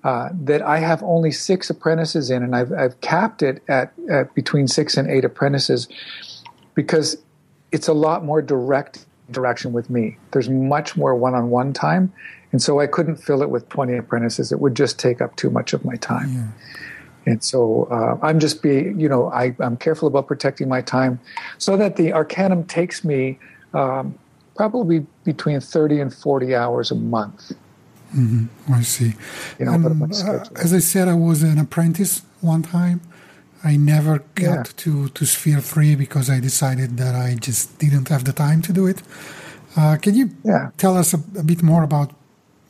uh, 0.04 0.30
that 0.34 0.62
I 0.62 0.80
have 0.80 1.04
only 1.04 1.32
six 1.32 1.70
apprentices 1.70 2.32
in, 2.32 2.42
and 2.42 2.56
I've, 2.56 2.72
I've 2.72 3.00
capped 3.02 3.44
it 3.44 3.62
at, 3.68 3.94
at 4.10 4.34
between 4.34 4.68
six 4.68 4.98
and 4.98 5.10
eight 5.10 5.26
apprentices 5.26 5.88
because 6.74 7.18
it's 7.72 7.88
a 7.88 7.94
lot 7.94 8.24
more 8.24 8.42
direct 8.42 9.06
interaction 9.28 9.74
with 9.74 9.90
me. 9.90 10.18
There's 10.32 10.50
much 10.50 10.98
more 10.98 11.14
one 11.14 11.36
on 11.36 11.50
one 11.50 11.74
time. 11.74 12.12
And 12.52 12.62
so 12.62 12.80
I 12.80 12.88
couldn't 12.88 13.18
fill 13.18 13.42
it 13.42 13.50
with 13.50 13.70
20 13.70 13.96
apprentices. 13.96 14.52
It 14.52 14.60
would 14.60 14.76
just 14.76 15.00
take 15.00 15.22
up 15.22 15.36
too 15.36 15.50
much 15.50 15.74
of 15.74 15.86
my 15.86 15.96
time. 15.96 16.34
Yeah. 16.34 16.48
And 17.26 17.44
so 17.44 17.88
uh, 17.92 18.18
I'm 18.26 18.40
just 18.40 18.62
be, 18.64 18.94
you 18.98 19.08
know, 19.08 19.28
I, 19.28 19.56
am 19.60 19.78
careful 19.78 20.08
about 20.08 20.28
protecting 20.28 20.68
my 20.68 20.82
time 20.82 21.20
so 21.58 21.78
that 21.78 21.96
the 21.96 22.14
Arcanum 22.14 22.64
takes 22.64 23.04
me 23.04 23.38
um, 23.74 24.18
probably 24.56 25.06
between 25.24 25.60
30 25.60 26.00
and 26.00 26.14
40 26.14 26.56
hours 26.56 26.92
a 26.92 26.96
month. 26.96 27.52
Mm-hmm. 28.16 28.74
I 28.74 28.82
see. 28.82 29.14
You 29.60 29.66
know, 29.66 29.74
and, 29.74 30.14
uh, 30.14 30.44
as 30.56 30.74
I 30.74 30.80
said, 30.80 31.08
I 31.08 31.14
was 31.14 31.44
an 31.44 31.58
apprentice 31.60 32.24
one 32.42 32.64
time. 32.64 33.02
I 33.64 33.78
never 33.78 34.20
got 34.36 34.44
yeah. 34.44 34.64
to, 34.78 35.10
to 35.10 35.26
Sphere 35.26 35.62
3 35.62 35.96
because 35.96 36.30
I 36.30 36.40
decided 36.40 36.98
that 36.98 37.16
I 37.16 37.36
just 37.36 37.78
didn't 37.78 38.10
have 38.10 38.26
the 38.26 38.34
time 38.34 38.62
to 38.64 38.74
do 38.74 38.88
it. 38.88 39.04
Uh, 39.78 39.98
can 40.02 40.16
you 40.16 40.32
yeah. 40.44 40.72
tell 40.78 40.98
us 40.98 41.14
a, 41.14 41.18
a, 41.38 41.44
bit 41.44 41.64
more 41.64 41.84
about 41.84 42.12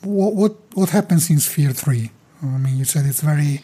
what, 0.02 0.36
what, 0.36 0.56
what 0.74 0.90
happens 0.90 1.30
in 1.30 1.40
Sphere 1.40 1.72
3? 1.72 2.12
I 2.44 2.46
mean, 2.46 2.78
you 2.78 2.86
said 2.86 3.06
it's 3.06 3.22
very, 3.22 3.62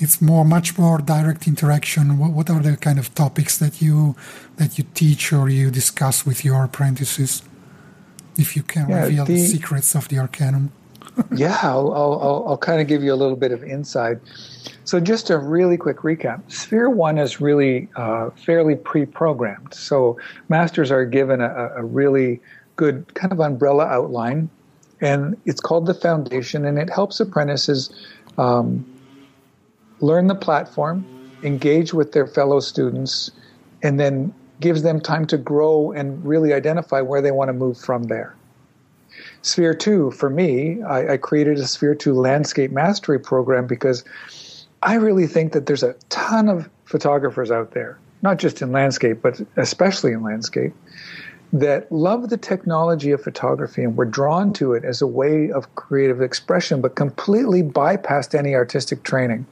it's 0.00 0.20
more, 0.20 0.44
much 0.44 0.78
more 0.78 0.98
direct 0.98 1.46
interaction. 1.46 2.18
What, 2.18 2.32
what 2.32 2.50
are 2.50 2.60
the 2.60 2.76
kind 2.76 2.98
of 2.98 3.14
topics 3.14 3.58
that 3.58 3.82
you, 3.82 4.16
that 4.56 4.78
you 4.78 4.84
teach 4.94 5.32
or 5.32 5.48
you 5.48 5.70
discuss 5.70 6.24
with 6.24 6.44
your 6.44 6.64
apprentices? 6.64 7.42
If 8.36 8.56
you 8.56 8.62
can 8.62 8.88
yeah, 8.88 9.04
reveal 9.04 9.24
the, 9.24 9.34
the, 9.34 9.46
secrets 9.46 9.96
of 9.96 10.08
the 10.08 10.18
Arcanum. 10.18 10.70
yeah, 11.34 11.58
I'll, 11.62 11.92
I'll, 11.92 12.44
I'll 12.46 12.58
kind 12.58 12.80
of 12.80 12.86
give 12.86 13.02
you 13.02 13.12
a 13.12 13.16
little 13.16 13.36
bit 13.36 13.50
of 13.50 13.64
insight. 13.64 14.18
So, 14.84 15.00
just 15.00 15.28
a 15.30 15.38
really 15.38 15.76
quick 15.76 15.98
recap 15.98 16.50
Sphere 16.50 16.88
1 16.88 17.18
is 17.18 17.40
really 17.40 17.88
uh, 17.96 18.30
fairly 18.30 18.76
pre 18.76 19.04
programmed. 19.04 19.74
So, 19.74 20.18
masters 20.48 20.90
are 20.90 21.04
given 21.04 21.40
a, 21.40 21.72
a, 21.76 21.84
really 21.84 22.40
good 22.76 23.12
kind 23.14 23.32
of 23.32 23.40
umbrella 23.40 23.84
outline, 23.86 24.48
and 25.00 25.36
it's 25.44 25.60
called 25.60 25.86
the 25.86 25.94
foundation, 25.94 26.64
and 26.64 26.78
it 26.78 26.88
helps 26.88 27.20
apprentices 27.20 27.90
um, 28.38 28.86
learn 30.00 30.26
the 30.26 30.34
platform, 30.34 31.04
engage 31.42 31.94
with 31.94 32.12
their 32.12 32.26
fellow 32.26 32.60
students, 32.60 33.30
and 33.82 33.98
then 33.98 34.32
gives 34.60 34.82
them 34.82 35.00
time 35.00 35.24
to 35.26 35.38
grow 35.38 35.92
and 35.92 36.24
really 36.24 36.52
identify 36.52 37.00
where 37.00 37.22
they 37.22 37.30
want 37.30 37.48
to 37.48 37.52
move 37.52 37.78
from 37.78 38.04
there. 38.04 38.34
Sphere 39.42 39.74
2, 39.74 40.10
for 40.12 40.30
me, 40.30 40.82
I, 40.82 41.14
I 41.14 41.16
created 41.16 41.58
a 41.58 41.66
Sphere 41.66 41.94
2 41.94 42.14
landscape 42.14 42.70
mastery 42.70 43.18
program 43.18 43.66
because 43.66 44.04
I 44.82 44.94
really 44.94 45.26
think 45.26 45.52
that 45.52 45.66
there's 45.66 45.82
a 45.82 45.94
ton 46.08 46.48
of 46.48 46.68
photographers 46.84 47.50
out 47.50 47.72
there, 47.72 47.98
not 48.22 48.38
just 48.38 48.62
in 48.62 48.72
landscape, 48.72 49.22
but 49.22 49.40
especially 49.56 50.12
in 50.12 50.22
landscape, 50.22 50.72
that 51.52 51.90
love 51.90 52.28
the 52.28 52.36
technology 52.36 53.10
of 53.10 53.22
photography 53.22 53.82
and 53.82 53.96
were 53.96 54.04
drawn 54.04 54.52
to 54.52 54.72
it 54.72 54.84
as 54.84 55.00
a 55.00 55.06
way 55.06 55.50
of 55.50 55.74
creative 55.76 56.20
expression, 56.20 56.80
but 56.80 56.94
completely 56.94 57.62
bypassed 57.62 58.38
any 58.38 58.54
artistic 58.54 59.02
training. 59.02 59.46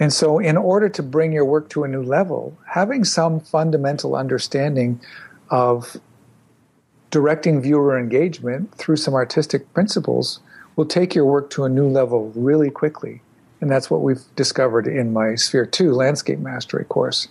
And 0.00 0.12
so, 0.12 0.38
in 0.38 0.56
order 0.56 0.88
to 0.88 1.02
bring 1.02 1.32
your 1.32 1.44
work 1.44 1.68
to 1.70 1.84
a 1.84 1.88
new 1.88 2.02
level, 2.02 2.56
having 2.66 3.04
some 3.04 3.40
fundamental 3.40 4.14
understanding 4.14 5.00
of 5.50 5.96
directing 7.10 7.60
viewer 7.60 7.98
engagement 7.98 8.74
through 8.74 8.96
some 8.96 9.14
artistic 9.14 9.72
principles 9.72 10.40
will 10.76 10.86
take 10.86 11.14
your 11.14 11.24
work 11.24 11.50
to 11.50 11.64
a 11.64 11.68
new 11.68 11.88
level 11.88 12.32
really 12.36 12.70
quickly. 12.70 13.20
And 13.60 13.70
that's 13.70 13.90
what 13.90 14.02
we've 14.02 14.22
discovered 14.36 14.86
in 14.86 15.12
my 15.12 15.34
Sphere 15.34 15.66
2 15.66 15.92
landscape 15.92 16.38
mastery 16.38 16.84
course. 16.84 17.28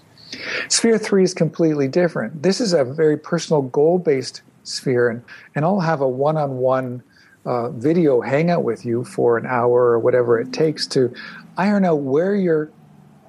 Sphere 0.67 0.97
3 0.97 1.23
is 1.23 1.33
completely 1.33 1.87
different. 1.87 2.43
This 2.43 2.59
is 2.59 2.73
a 2.73 2.83
very 2.83 3.17
personal 3.17 3.61
goal 3.61 3.97
based 3.97 4.41
sphere, 4.63 5.07
and, 5.09 5.23
and 5.55 5.63
I'll 5.63 5.79
have 5.79 6.01
a 6.01 6.07
one 6.07 6.35
on 6.35 6.57
one 6.57 7.01
uh, 7.47 7.69
video 7.71 8.21
hangout 8.21 8.63
with 8.63 8.85
you 8.85 9.03
for 9.03 9.37
an 9.37 9.45
hour 9.45 9.91
or 9.91 9.99
whatever 9.99 10.39
it 10.39 10.51
takes 10.53 10.85
to 10.85 11.13
iron 11.57 11.85
out 11.85 12.01
where 12.01 12.35
you're 12.35 12.69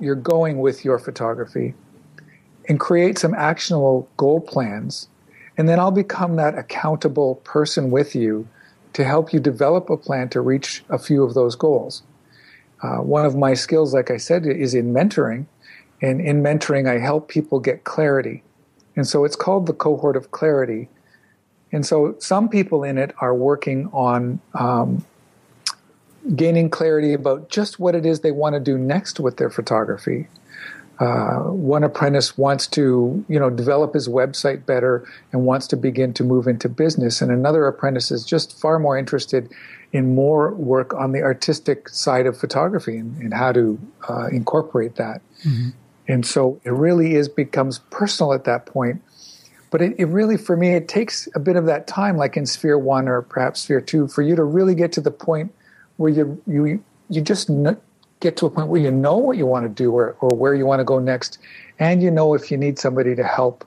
you're 0.01 0.15
going 0.15 0.59
with 0.59 0.85
your 0.85 0.99
photography 0.99 1.75
and 2.69 2.79
create 2.79 3.17
some 3.19 3.35
actionable 3.35 4.09
goal 4.17 4.41
plans 4.41 5.09
and 5.59 5.69
then 5.69 5.81
I'll 5.81 5.91
become 5.91 6.37
that 6.37 6.57
accountable 6.57 7.35
person 7.37 7.91
with 7.91 8.15
you 8.15 8.49
to 8.93 9.05
help 9.05 9.33
you 9.33 9.41
develop 9.41 9.91
a 9.91 9.97
plan 9.97 10.29
to 10.31 10.41
reach 10.41 10.85
a 10.89 10.99
few 10.99 11.25
of 11.25 11.35
those 11.35 11.57
goals. 11.57 12.03
Uh, 12.81 12.99
one 12.99 13.27
of 13.27 13.37
my 13.37 13.55
skills, 13.55 13.93
like 13.93 14.11
I 14.11 14.17
said, 14.17 14.47
is 14.47 14.73
in 14.73 14.93
mentoring. 14.93 15.47
And 16.01 16.21
in 16.21 16.43
mentoring, 16.45 16.89
I 16.89 16.99
help 16.99 17.29
people 17.29 17.59
get 17.59 17.83
clarity. 17.83 18.45
And 18.95 19.07
so 19.07 19.25
it's 19.25 19.35
called 19.35 19.67
the 19.67 19.73
cohort 19.73 20.17
of 20.17 20.31
clarity. 20.31 20.89
And 21.73 21.85
so 21.85 22.17
some 22.19 22.49
people 22.49 22.83
in 22.85 22.99
it 22.99 23.15
are 23.21 23.35
working 23.35 23.89
on 23.93 24.41
um, 24.55 25.05
gaining 26.35 26.71
clarity 26.71 27.13
about 27.13 27.51
just 27.51 27.79
what 27.79 27.95
it 27.95 28.07
is 28.07 28.21
they 28.21 28.33
want 28.33 28.55
to 28.55 28.61
do 28.61 28.79
next 28.79 29.21
with 29.21 29.37
their 29.37 29.51
photography. 29.51 30.29
Uh, 30.99 31.43
one 31.45 31.85
apprentice 31.85 32.37
wants 32.37 32.67
to, 32.67 33.25
you 33.29 33.39
know, 33.39 33.51
develop 33.51 33.95
his 33.95 34.09
website 34.09 34.67
better 34.67 35.09
and 35.31 35.45
wants 35.45 35.69
to 35.69 35.77
begin 35.77 36.13
to 36.13 36.25
move 36.25 36.49
into 36.49 36.69
business, 36.69 37.23
and 37.23 37.31
another 37.31 37.69
apprentice 37.69 38.11
is 38.11 38.25
just 38.25 38.59
far 38.61 38.81
more 38.81 38.99
interested 38.99 39.49
in 39.93 40.15
more 40.15 40.53
work 40.55 40.93
on 40.95 41.13
the 41.13 41.23
artistic 41.23 41.89
side 41.89 42.27
of 42.27 42.37
photography 42.37 42.97
and, 42.97 43.17
and 43.19 43.33
how 43.33 43.53
to 43.53 43.79
uh, 44.09 44.27
incorporate 44.27 44.97
that. 44.97 45.23
Mm-hmm. 45.47 45.69
And 46.09 46.27
so 46.27 46.61
it 46.65 46.73
really 46.73 47.15
is 47.15 47.29
becomes 47.29 47.79
personal 47.91 48.33
at 48.33 48.45
that 48.45 48.67
point. 48.67 49.01
But 49.71 49.83
it, 49.83 49.95
it, 49.99 50.07
really, 50.07 50.37
for 50.37 50.57
me, 50.57 50.71
it 50.71 50.89
takes 50.89 51.29
a 51.35 51.39
bit 51.39 51.57
of 51.57 51.67
that 51.67 51.87
time, 51.87 52.17
like 52.17 52.37
in 52.37 52.47
Sphere 52.47 52.79
One 52.79 53.09
or 53.09 53.23
perhaps 53.23 53.61
Sphere 53.61 53.81
Two, 53.81 54.09
for 54.09 54.23
you 54.23 54.35
to 54.35 54.45
really 54.45 54.75
get 54.75 54.93
to 54.93 55.01
the 55.01 55.11
point 55.11 55.53
where 55.97 56.11
you 56.11 56.43
you 56.47 56.83
you 57.11 57.21
just 57.21 57.51
get 58.21 58.37
to 58.39 58.47
a 58.47 58.51
point 58.51 58.69
where 58.69 58.81
you 58.81 58.91
know 58.91 59.17
what 59.17 59.37
you 59.37 59.47
want 59.47 59.65
to 59.65 59.69
do 59.69 59.93
or, 59.93 60.17
or 60.21 60.31
where 60.37 60.55
you 60.55 60.67
want 60.67 60.81
to 60.81 60.85
go 60.85 60.99
next, 60.99 61.39
and 61.79 62.03
you 62.03 62.11
know 62.11 62.35
if 62.35 62.51
you 62.51 62.57
need 62.57 62.79
somebody 62.79 63.15
to 63.15 63.25
help, 63.25 63.67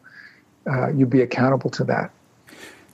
uh, 0.68 0.92
you 0.92 1.06
be 1.06 1.22
accountable 1.22 1.70
to 1.70 1.84
that. 1.84 2.12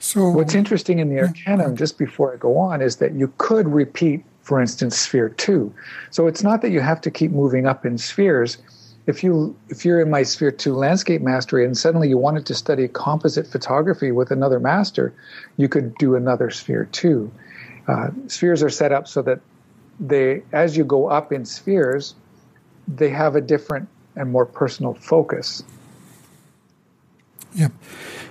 So, 0.00 0.28
what's 0.28 0.54
interesting 0.54 1.00
in 1.00 1.08
the 1.08 1.20
Arcanum, 1.20 1.76
just 1.76 1.98
before 1.98 2.32
I 2.32 2.36
go 2.36 2.56
on, 2.56 2.80
is 2.80 2.96
that 2.96 3.14
you 3.14 3.32
could 3.38 3.66
repeat, 3.66 4.24
for 4.42 4.60
instance, 4.60 4.98
Sphere 4.98 5.30
Two. 5.30 5.74
So 6.10 6.26
it's 6.26 6.42
not 6.42 6.62
that 6.62 6.70
you 6.70 6.80
have 6.80 7.00
to 7.02 7.10
keep 7.10 7.30
moving 7.30 7.66
up 7.66 7.84
in 7.84 7.98
spheres. 7.98 8.58
If 9.08 9.24
you 9.24 9.56
if 9.70 9.86
you're 9.86 10.02
in 10.02 10.10
my 10.10 10.22
Sphere 10.22 10.52
Two 10.52 10.74
landscape 10.74 11.22
mastery, 11.22 11.64
and 11.64 11.76
suddenly 11.76 12.10
you 12.10 12.18
wanted 12.18 12.44
to 12.46 12.54
study 12.54 12.86
composite 12.88 13.46
photography 13.46 14.12
with 14.12 14.30
another 14.30 14.60
master, 14.60 15.14
you 15.56 15.66
could 15.66 15.94
do 15.96 16.14
another 16.14 16.50
Sphere 16.50 16.84
Two. 16.92 17.32
Uh, 17.88 18.10
spheres 18.26 18.62
are 18.62 18.68
set 18.68 18.92
up 18.92 19.08
so 19.08 19.22
that 19.22 19.40
they 19.98 20.42
as 20.52 20.76
you 20.76 20.84
go 20.84 21.08
up 21.08 21.32
in 21.32 21.46
spheres, 21.46 22.14
they 22.86 23.08
have 23.08 23.34
a 23.34 23.40
different 23.40 23.88
and 24.14 24.30
more 24.30 24.44
personal 24.44 24.92
focus. 24.92 25.62
Yeah. 27.54 27.68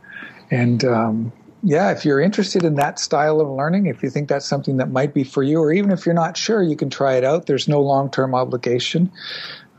And 0.51 0.85
um, 0.85 1.33
yeah, 1.63 1.91
if 1.91 2.05
you're 2.05 2.21
interested 2.21 2.65
in 2.65 2.77
that 2.77 2.99
style 2.99 3.41
of 3.41 3.49
learning, 3.49 3.87
if 3.87 4.03
you 4.03 4.11
think 4.11 4.29
that's 4.29 4.47
something 4.47 4.79
that 4.79 4.91
might 4.91 5.13
be 5.13 5.25
for 5.25 5.43
you, 5.43 5.61
or 5.61 5.73
even 5.73 5.91
if 5.91 6.07
you're 6.07 6.15
not 6.15 6.37
sure, 6.37 6.63
you 6.63 6.77
can 6.77 6.91
try 6.91 7.15
it 7.15 7.25
out. 7.25 7.47
There's 7.47 7.69
no 7.69 7.81
long 7.81 8.11
term 8.11 8.35
obligation. 8.35 9.13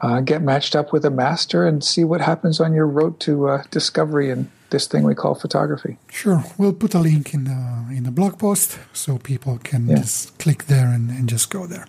Uh, 0.01 0.21
get 0.21 0.41
matched 0.41 0.75
up 0.75 0.91
with 0.91 1.05
a 1.05 1.11
master 1.11 1.65
and 1.65 1.83
see 1.83 2.03
what 2.03 2.21
happens 2.21 2.59
on 2.59 2.73
your 2.73 2.87
road 2.87 3.19
to 3.19 3.49
uh, 3.49 3.63
discovery 3.69 4.31
and 4.31 4.49
this 4.71 4.87
thing 4.87 5.03
we 5.03 5.13
call 5.13 5.35
photography. 5.35 5.97
Sure, 6.09 6.43
we'll 6.57 6.73
put 6.73 6.95
a 6.95 6.99
link 6.99 7.33
in 7.33 7.43
the 7.43 7.61
in 7.95 8.03
the 8.03 8.11
blog 8.11 8.39
post 8.39 8.79
so 8.93 9.17
people 9.17 9.59
can 9.63 9.87
yeah. 9.87 9.97
just 9.97 10.37
click 10.39 10.65
there 10.65 10.87
and, 10.87 11.09
and 11.09 11.29
just 11.29 11.49
go 11.49 11.67
there. 11.67 11.85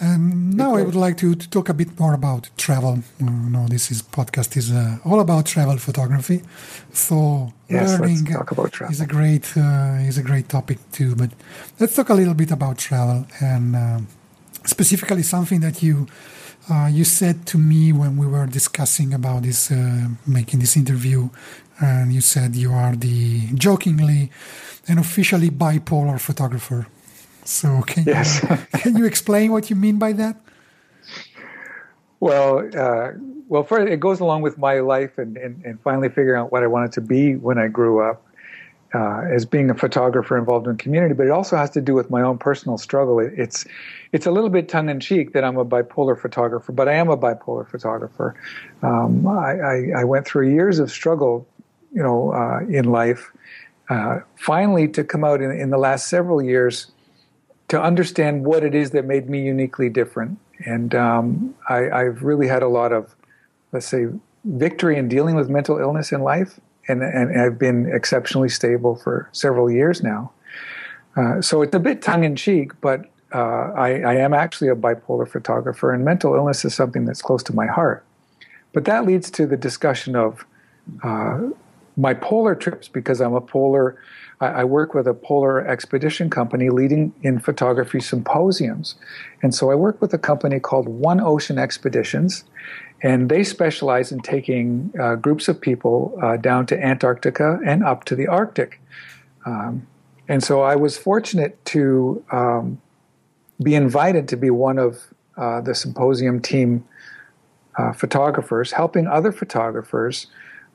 Um, 0.00 0.50
now 0.50 0.74
I 0.74 0.82
would 0.82 0.94
like 0.94 1.16
to, 1.18 1.34
to 1.34 1.48
talk 1.50 1.68
a 1.68 1.74
bit 1.74 1.98
more 2.00 2.14
about 2.14 2.50
travel. 2.56 3.02
No, 3.20 3.66
this 3.68 3.90
is 3.90 4.02
podcast 4.02 4.56
is 4.56 4.72
uh, 4.72 4.98
all 5.04 5.20
about 5.20 5.46
travel 5.46 5.78
photography. 5.78 6.42
So 6.92 7.52
yes, 7.68 7.98
learning 8.00 8.26
is 8.90 9.00
a 9.00 9.06
great 9.06 9.46
uh, 9.56 10.08
is 10.10 10.18
a 10.18 10.22
great 10.22 10.48
topic 10.48 10.78
too. 10.92 11.14
But 11.14 11.30
let's 11.78 11.94
talk 11.94 12.08
a 12.08 12.14
little 12.14 12.34
bit 12.34 12.50
about 12.50 12.78
travel 12.78 13.26
and 13.40 13.76
uh, 13.76 14.00
specifically 14.64 15.22
something 15.22 15.60
that 15.60 15.82
you. 15.82 16.06
Uh, 16.68 16.88
you 16.88 17.04
said 17.04 17.46
to 17.46 17.58
me 17.58 17.92
when 17.92 18.16
we 18.16 18.26
were 18.26 18.44
discussing 18.44 19.14
about 19.14 19.44
this, 19.44 19.70
uh, 19.70 20.08
making 20.26 20.58
this 20.58 20.76
interview, 20.76 21.28
and 21.80 22.12
you 22.12 22.20
said 22.20 22.56
you 22.56 22.72
are 22.72 22.94
the 22.96 23.48
jokingly 23.54 24.30
and 24.88 24.98
officially 24.98 25.50
bipolar 25.50 26.20
photographer. 26.20 26.86
So 27.44 27.82
can 27.82 28.04
yes. 28.04 28.42
you 28.42 28.48
can 28.80 28.96
you 28.96 29.06
explain 29.06 29.52
what 29.52 29.70
you 29.70 29.76
mean 29.76 29.98
by 29.98 30.12
that? 30.12 30.36
Well, 32.20 32.68
uh, 32.76 33.12
well, 33.48 33.62
first 33.62 33.88
it 33.88 34.00
goes 34.00 34.20
along 34.20 34.42
with 34.42 34.58
my 34.58 34.80
life 34.80 35.18
and, 35.18 35.36
and, 35.36 35.64
and 35.64 35.80
finally 35.80 36.08
figuring 36.08 36.40
out 36.40 36.50
what 36.50 36.62
I 36.62 36.66
wanted 36.66 36.92
to 36.92 37.00
be 37.00 37.36
when 37.36 37.58
I 37.58 37.68
grew 37.68 38.00
up. 38.00 38.22
Uh, 38.94 39.22
as 39.30 39.44
being 39.44 39.68
a 39.68 39.74
photographer 39.74 40.38
involved 40.38 40.66
in 40.68 40.76
community, 40.78 41.12
but 41.12 41.26
it 41.26 41.30
also 41.30 41.56
has 41.56 41.68
to 41.68 41.80
do 41.82 41.92
with 41.92 42.08
my 42.08 42.22
own 42.22 42.38
personal 42.38 42.78
struggle. 42.78 43.18
It, 43.18 43.34
it's 43.36 43.66
it's 44.12 44.26
a 44.26 44.30
little 44.30 44.48
bit 44.48 44.68
tongue 44.68 44.88
in 44.88 45.00
cheek 45.00 45.32
that 45.32 45.44
I'm 45.44 45.58
a 45.58 45.66
bipolar 45.66 46.18
photographer, 46.18 46.72
but 46.72 46.88
I 46.88 46.94
am 46.94 47.10
a 47.10 47.16
bipolar 47.16 47.68
photographer. 47.68 48.36
Um, 48.82 49.26
I, 49.26 49.58
I, 49.58 49.92
I, 49.98 50.04
went 50.04 50.24
through 50.24 50.50
years 50.50 50.78
of 50.78 50.90
struggle 50.90 51.46
you 51.96 52.02
know, 52.02 52.32
uh, 52.32 52.60
in 52.68 52.84
life. 52.84 53.32
Uh, 53.88 54.20
finally, 54.36 54.86
to 54.86 55.02
come 55.02 55.24
out 55.24 55.40
in, 55.40 55.50
in, 55.50 55.70
the 55.70 55.78
last 55.78 56.08
several 56.08 56.42
years 56.42 56.92
to 57.68 57.80
understand 57.80 58.44
what 58.44 58.62
it 58.62 58.74
is 58.74 58.90
that 58.90 59.06
made 59.06 59.30
me 59.30 59.40
uniquely 59.40 59.88
different. 59.88 60.38
And 60.66 60.94
um, 60.94 61.54
I, 61.68 62.04
have 62.04 62.22
really 62.22 62.48
had 62.48 62.62
a 62.62 62.68
lot 62.68 62.92
of, 62.92 63.14
let's 63.72 63.86
say, 63.86 64.06
victory 64.44 64.98
in 64.98 65.08
dealing 65.08 65.36
with 65.36 65.48
mental 65.48 65.78
illness 65.78 66.12
in 66.12 66.20
life. 66.20 66.60
And, 66.88 67.02
and 67.02 67.40
I've 67.40 67.58
been 67.58 67.90
exceptionally 67.92 68.48
stable 68.48 68.96
for 68.96 69.28
several 69.32 69.70
years 69.70 70.02
now. 70.02 70.32
Uh, 71.16 71.40
so 71.40 71.62
it's 71.62 71.74
a 71.74 71.80
bit 71.80 72.02
tongue 72.02 72.24
in 72.24 72.36
cheek, 72.36 72.78
but 72.80 73.06
uh, 73.34 73.72
I, 73.74 74.00
I, 74.02 74.14
am 74.16 74.34
actually 74.34 74.68
a 74.68 74.76
bipolar 74.76 75.26
photographer, 75.26 75.92
and 75.92 76.04
mental 76.04 76.34
illness 76.34 76.64
is 76.64 76.74
something 76.74 77.06
that's 77.06 77.22
close 77.22 77.42
to 77.44 77.54
my 77.54 77.66
heart. 77.66 78.04
But 78.72 78.84
that 78.84 79.06
leads 79.06 79.30
to 79.32 79.46
the 79.46 79.56
discussion 79.56 80.14
of 80.14 80.44
uh, 81.02 81.38
my 81.96 82.14
polar 82.14 82.54
trips 82.54 82.88
because 82.88 83.20
I'm 83.20 83.34
a 83.34 83.40
polar. 83.40 83.96
I, 84.40 84.46
I 84.46 84.64
work 84.64 84.94
with 84.94 85.06
a 85.06 85.14
polar 85.14 85.66
expedition 85.66 86.28
company 86.30 86.68
leading 86.68 87.14
in 87.22 87.38
photography 87.38 88.00
symposiums, 88.00 88.96
and 89.42 89.54
so 89.54 89.70
I 89.70 89.74
work 89.74 90.00
with 90.00 90.12
a 90.12 90.18
company 90.18 90.60
called 90.60 90.88
One 90.88 91.20
Ocean 91.20 91.58
Expeditions, 91.58 92.44
and 93.02 93.28
they 93.28 93.44
specialize 93.44 94.12
in 94.12 94.20
taking 94.20 94.92
uh, 95.00 95.14
groups 95.16 95.48
of 95.48 95.60
people 95.60 96.18
uh, 96.22 96.36
down 96.36 96.66
to 96.66 96.84
Antarctica 96.84 97.58
and 97.64 97.84
up 97.84 98.04
to 98.04 98.16
the 98.16 98.26
Arctic. 98.26 98.80
Um, 99.44 99.86
and 100.28 100.42
so 100.42 100.62
I 100.62 100.76
was 100.76 100.98
fortunate 100.98 101.64
to 101.66 102.24
um, 102.32 102.80
be 103.62 103.74
invited 103.74 104.28
to 104.28 104.36
be 104.36 104.50
one 104.50 104.78
of 104.78 105.14
uh, 105.36 105.60
the 105.60 105.74
symposium 105.74 106.40
team 106.40 106.84
uh, 107.78 107.92
photographers, 107.92 108.72
helping 108.72 109.06
other 109.06 109.32
photographers 109.32 110.26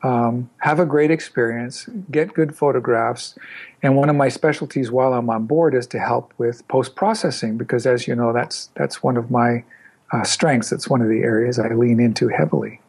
um, 0.03 0.49
have 0.57 0.79
a 0.79 0.85
great 0.85 1.11
experience, 1.11 1.87
get 2.09 2.33
good 2.33 2.55
photographs. 2.55 3.37
And 3.83 3.95
one 3.95 4.09
of 4.09 4.15
my 4.15 4.29
specialties 4.29 4.91
while 4.91 5.13
I'm 5.13 5.29
on 5.29 5.45
board 5.45 5.75
is 5.75 5.85
to 5.87 5.99
help 5.99 6.33
with 6.37 6.67
post 6.67 6.95
processing 6.95 7.57
because, 7.57 7.85
as 7.85 8.07
you 8.07 8.15
know, 8.15 8.33
that's 8.33 8.69
that's 8.75 9.03
one 9.03 9.17
of 9.17 9.29
my 9.29 9.63
uh, 10.11 10.23
strengths. 10.23 10.71
It's 10.71 10.89
one 10.89 11.01
of 11.01 11.09
the 11.09 11.19
areas 11.19 11.59
I 11.59 11.69
lean 11.69 11.99
into 11.99 12.27
heavily. 12.29 12.81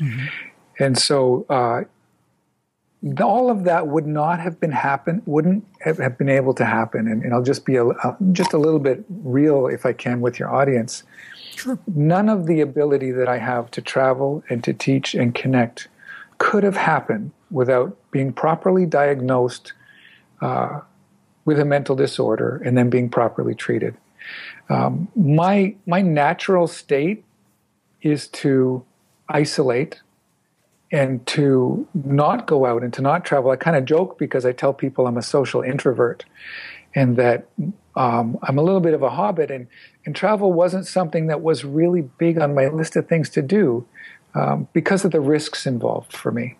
Mm-hmm. 0.00 0.26
And 0.80 0.98
so, 0.98 1.46
uh, 1.48 1.84
all 3.22 3.50
of 3.50 3.64
that 3.64 3.86
would 3.86 4.06
not 4.06 4.40
have 4.40 4.58
been 4.58 4.72
happen, 4.72 5.22
wouldn't 5.26 5.66
have, 5.80 6.18
been 6.18 6.30
able 6.30 6.54
to 6.54 6.64
happen. 6.64 7.06
And, 7.06 7.22
and 7.22 7.34
I'll 7.34 7.42
just 7.42 7.66
be 7.66 7.76
a, 7.76 7.86
a, 7.86 8.16
just 8.32 8.54
a 8.54 8.58
little 8.58 8.78
bit 8.78 9.04
real, 9.08 9.66
if 9.66 9.84
I 9.84 9.92
can, 9.92 10.20
with 10.20 10.38
your 10.38 10.52
audience. 10.52 11.02
Sure. 11.54 11.78
None 11.94 12.28
of 12.28 12.46
the 12.46 12.60
ability 12.60 13.10
that 13.12 13.28
I 13.28 13.38
have 13.38 13.70
to 13.72 13.82
travel 13.82 14.42
and 14.48 14.64
to 14.64 14.72
teach 14.72 15.14
and 15.14 15.34
connect 15.34 15.88
could 16.38 16.64
have 16.64 16.76
happened 16.76 17.32
without 17.50 17.96
being 18.10 18.32
properly 18.32 18.86
diagnosed 18.86 19.72
uh, 20.40 20.80
with 21.44 21.58
a 21.58 21.64
mental 21.64 21.96
disorder 21.96 22.60
and 22.64 22.76
then 22.76 22.90
being 22.90 23.08
properly 23.08 23.54
treated. 23.54 23.96
Um, 24.68 25.08
my 25.14 25.74
my 25.86 26.00
natural 26.00 26.66
state 26.66 27.24
is 28.00 28.28
to 28.28 28.84
isolate 29.28 30.00
and 30.90 31.26
to 31.26 31.86
not 31.92 32.46
go 32.46 32.66
out 32.66 32.82
and 32.82 32.92
to 32.94 33.02
not 33.02 33.24
travel. 33.24 33.50
I 33.50 33.56
kind 33.56 33.76
of 33.76 33.84
joke 33.84 34.18
because 34.18 34.46
I 34.46 34.52
tell 34.52 34.72
people 34.72 35.06
I'm 35.06 35.16
a 35.16 35.22
social 35.22 35.60
introvert 35.62 36.24
and 36.94 37.16
that 37.16 37.48
um, 37.96 38.38
I'm 38.42 38.58
a 38.58 38.62
little 38.62 38.80
bit 38.80 38.94
of 38.94 39.02
a 39.02 39.10
hobbit, 39.10 39.50
and, 39.50 39.66
and 40.04 40.16
travel 40.16 40.52
wasn't 40.52 40.86
something 40.86 41.28
that 41.28 41.42
was 41.42 41.64
really 41.64 42.02
big 42.02 42.38
on 42.38 42.54
my 42.54 42.66
list 42.68 42.96
of 42.96 43.08
things 43.08 43.30
to 43.30 43.42
do 43.42 43.86
um, 44.34 44.68
because 44.72 45.04
of 45.04 45.12
the 45.12 45.20
risks 45.20 45.66
involved 45.66 46.12
for 46.12 46.32
me. 46.32 46.56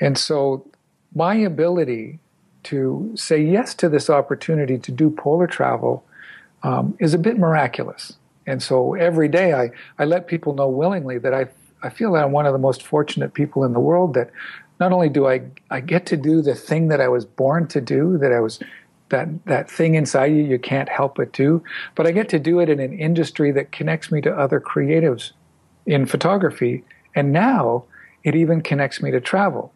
And 0.00 0.16
so 0.16 0.66
my 1.14 1.34
ability 1.34 2.18
to 2.64 3.12
say 3.14 3.40
yes 3.42 3.74
to 3.74 3.88
this 3.88 4.10
opportunity 4.10 4.78
to 4.78 4.92
do 4.92 5.10
polar 5.10 5.46
travel 5.46 6.04
um, 6.62 6.96
is 6.98 7.14
a 7.14 7.18
bit 7.18 7.38
miraculous. 7.38 8.14
And 8.46 8.62
so 8.62 8.94
every 8.94 9.28
day 9.28 9.52
I, 9.52 9.70
I 9.98 10.04
let 10.04 10.26
people 10.26 10.54
know 10.54 10.68
willingly 10.68 11.18
that 11.18 11.34
I, 11.34 11.46
I 11.82 11.90
feel 11.90 12.12
that 12.12 12.24
I'm 12.24 12.32
one 12.32 12.46
of 12.46 12.52
the 12.52 12.58
most 12.58 12.82
fortunate 12.82 13.34
people 13.34 13.64
in 13.64 13.72
the 13.72 13.80
world 13.80 14.14
that 14.14 14.30
not 14.78 14.92
only 14.92 15.08
do 15.08 15.26
I, 15.26 15.42
I 15.70 15.80
get 15.80 16.06
to 16.06 16.16
do 16.16 16.42
the 16.42 16.54
thing 16.54 16.88
that 16.88 17.00
I 17.00 17.08
was 17.08 17.24
born 17.24 17.66
to 17.68 17.80
do, 17.80 18.18
that 18.18 18.32
I 18.32 18.40
was 18.40 18.60
that 19.08 19.28
that 19.46 19.70
thing 19.70 19.94
inside 19.94 20.26
you 20.26 20.42
you 20.42 20.58
can't 20.58 20.88
help 20.88 21.14
but 21.14 21.32
do, 21.32 21.62
but 21.94 22.06
I 22.06 22.10
get 22.10 22.28
to 22.30 22.40
do 22.40 22.58
it 22.58 22.68
in 22.68 22.80
an 22.80 22.92
industry 22.92 23.52
that 23.52 23.70
connects 23.70 24.10
me 24.10 24.20
to 24.22 24.36
other 24.36 24.60
creatives 24.60 25.30
in 25.86 26.06
photography, 26.06 26.84
and 27.14 27.32
now 27.32 27.84
it 28.24 28.34
even 28.34 28.60
connects 28.60 29.00
me 29.00 29.10
to 29.10 29.20
travel. 29.20 29.72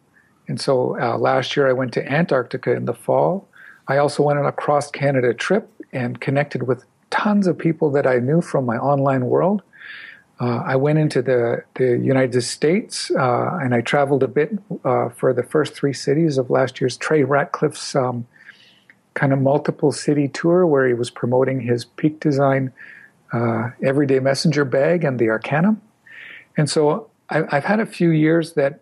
And 0.47 0.59
so 0.59 0.99
uh, 0.99 1.17
last 1.17 1.55
year 1.55 1.69
I 1.69 1.73
went 1.73 1.93
to 1.93 2.11
Antarctica 2.11 2.75
in 2.75 2.85
the 2.85 2.93
fall. 2.93 3.47
I 3.87 3.97
also 3.97 4.23
went 4.23 4.39
on 4.39 4.45
a 4.45 4.51
cross 4.51 4.91
Canada 4.91 5.33
trip 5.33 5.69
and 5.93 6.19
connected 6.19 6.63
with 6.63 6.85
tons 7.09 7.47
of 7.47 7.57
people 7.57 7.91
that 7.91 8.05
I 8.07 8.19
knew 8.19 8.41
from 8.41 8.65
my 8.65 8.77
online 8.77 9.25
world. 9.25 9.61
Uh, 10.39 10.63
I 10.65 10.75
went 10.75 10.97
into 10.97 11.21
the, 11.21 11.63
the 11.75 11.99
United 11.99 12.41
States 12.41 13.11
uh, 13.11 13.59
and 13.61 13.75
I 13.75 13.81
traveled 13.81 14.23
a 14.23 14.27
bit 14.27 14.51
uh, 14.83 15.09
for 15.09 15.33
the 15.33 15.43
first 15.43 15.75
three 15.75 15.93
cities 15.93 16.37
of 16.37 16.49
last 16.49 16.81
year's 16.81 16.97
Trey 16.97 17.23
Ratcliff's 17.23 17.95
um, 17.95 18.25
kind 19.13 19.33
of 19.33 19.39
multiple 19.39 19.91
city 19.91 20.27
tour 20.27 20.65
where 20.65 20.87
he 20.87 20.93
was 20.93 21.09
promoting 21.09 21.59
his 21.59 21.85
Peak 21.85 22.19
Design 22.19 22.73
uh, 23.31 23.69
Everyday 23.83 24.19
Messenger 24.19 24.65
bag 24.65 25.03
and 25.03 25.19
the 25.19 25.29
Arcanum. 25.29 25.81
And 26.57 26.69
so 26.69 27.09
I, 27.29 27.43
I've 27.51 27.65
had 27.65 27.79
a 27.79 27.85
few 27.85 28.09
years 28.09 28.53
that 28.53 28.81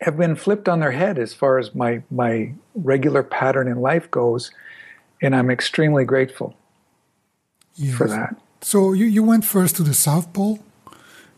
have 0.00 0.16
been 0.16 0.34
flipped 0.34 0.68
on 0.68 0.80
their 0.80 0.90
head 0.90 1.18
as 1.18 1.32
far 1.32 1.58
as 1.58 1.74
my 1.74 2.02
my 2.10 2.52
regular 2.74 3.22
pattern 3.22 3.68
in 3.68 3.80
life 3.80 4.10
goes, 4.10 4.50
and 5.20 5.34
I'm 5.34 5.50
extremely 5.50 6.04
grateful 6.04 6.56
yes. 7.74 7.96
for 7.96 8.08
that. 8.08 8.36
So 8.60 8.92
you, 8.92 9.06
you 9.06 9.22
went 9.22 9.44
first 9.44 9.76
to 9.76 9.82
the 9.82 9.94
South 9.94 10.32
Pole, 10.32 10.58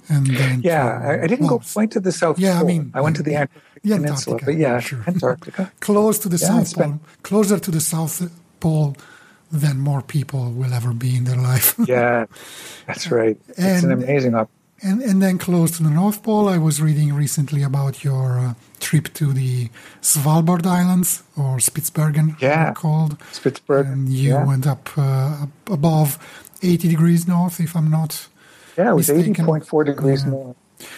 and 0.09 0.27
then 0.27 0.61
yeah, 0.63 0.99
to, 0.99 1.07
I, 1.07 1.23
I, 1.23 1.27
didn't 1.27 1.47
well, 1.47 1.59
go 1.59 1.65
quite 1.73 1.91
to 1.93 2.01
the 2.01 2.13
South 2.13 2.39
yeah, 2.39 2.59
Pole. 2.59 2.61
I 2.61 2.73
mean, 2.73 2.91
I 2.95 3.01
went 3.01 3.17
to 3.17 3.23
the 3.23 3.37
Antarctic 3.37 3.83
yeah, 3.83 3.97
Peninsula, 3.97 4.39
but 4.45 4.57
yeah, 4.57 4.81
sure. 4.81 5.05
Antarctica, 5.07 5.73
close 5.81 6.19
to 6.21 6.29
the 6.29 6.39
yeah, 6.39 6.49
South 6.49 6.75
Pole, 6.75 7.01
closer 7.23 7.59
to 7.59 7.71
the 7.71 7.81
South 7.81 8.31
Pole 8.61 8.97
than 9.53 9.79
more 9.79 10.03
people 10.03 10.51
will 10.53 10.73
ever 10.75 10.93
be 10.93 11.17
in 11.17 11.25
their 11.25 11.37
life. 11.37 11.75
yeah, 11.87 12.27
that's 12.87 13.11
right. 13.11 13.39
And, 13.57 13.67
it's 13.67 13.85
an 13.85 13.93
amazing 13.93 14.35
opportunity. 14.35 14.54
And, 14.83 15.01
and 15.03 15.23
then 15.23 15.39
close 15.39 15.77
to 15.79 15.83
the 15.83 15.91
North 15.91 16.23
Pole, 16.23 16.49
I 16.49 16.59
was 16.59 16.83
reading 16.83 17.15
recently 17.15 17.63
about 17.63 18.05
your 18.05 18.39
uh, 18.39 18.55
trip 18.81 19.15
to 19.15 19.33
the 19.33 19.71
Svalbard 20.03 20.67
Islands 20.67 21.23
or 21.37 21.57
Spitsbergen, 21.57 22.41
yeah, 22.41 22.73
called 22.73 23.19
Spitsbergen. 23.33 23.93
And 23.93 24.09
you 24.09 24.33
yeah. 24.33 24.45
went 24.45 24.67
up, 24.67 24.91
uh, 24.99 25.45
up 25.45 25.71
above 25.71 26.19
80 26.63 26.89
degrees 26.89 27.27
north, 27.27 27.61
if 27.61 27.75
I'm 27.77 27.91
not. 27.91 28.29
Yeah, 28.77 28.91
it 28.91 28.95
was 28.95 29.09
80.4 29.09 29.87
degrees 29.87 30.25
yeah. 30.25 30.31
north. 30.31 30.57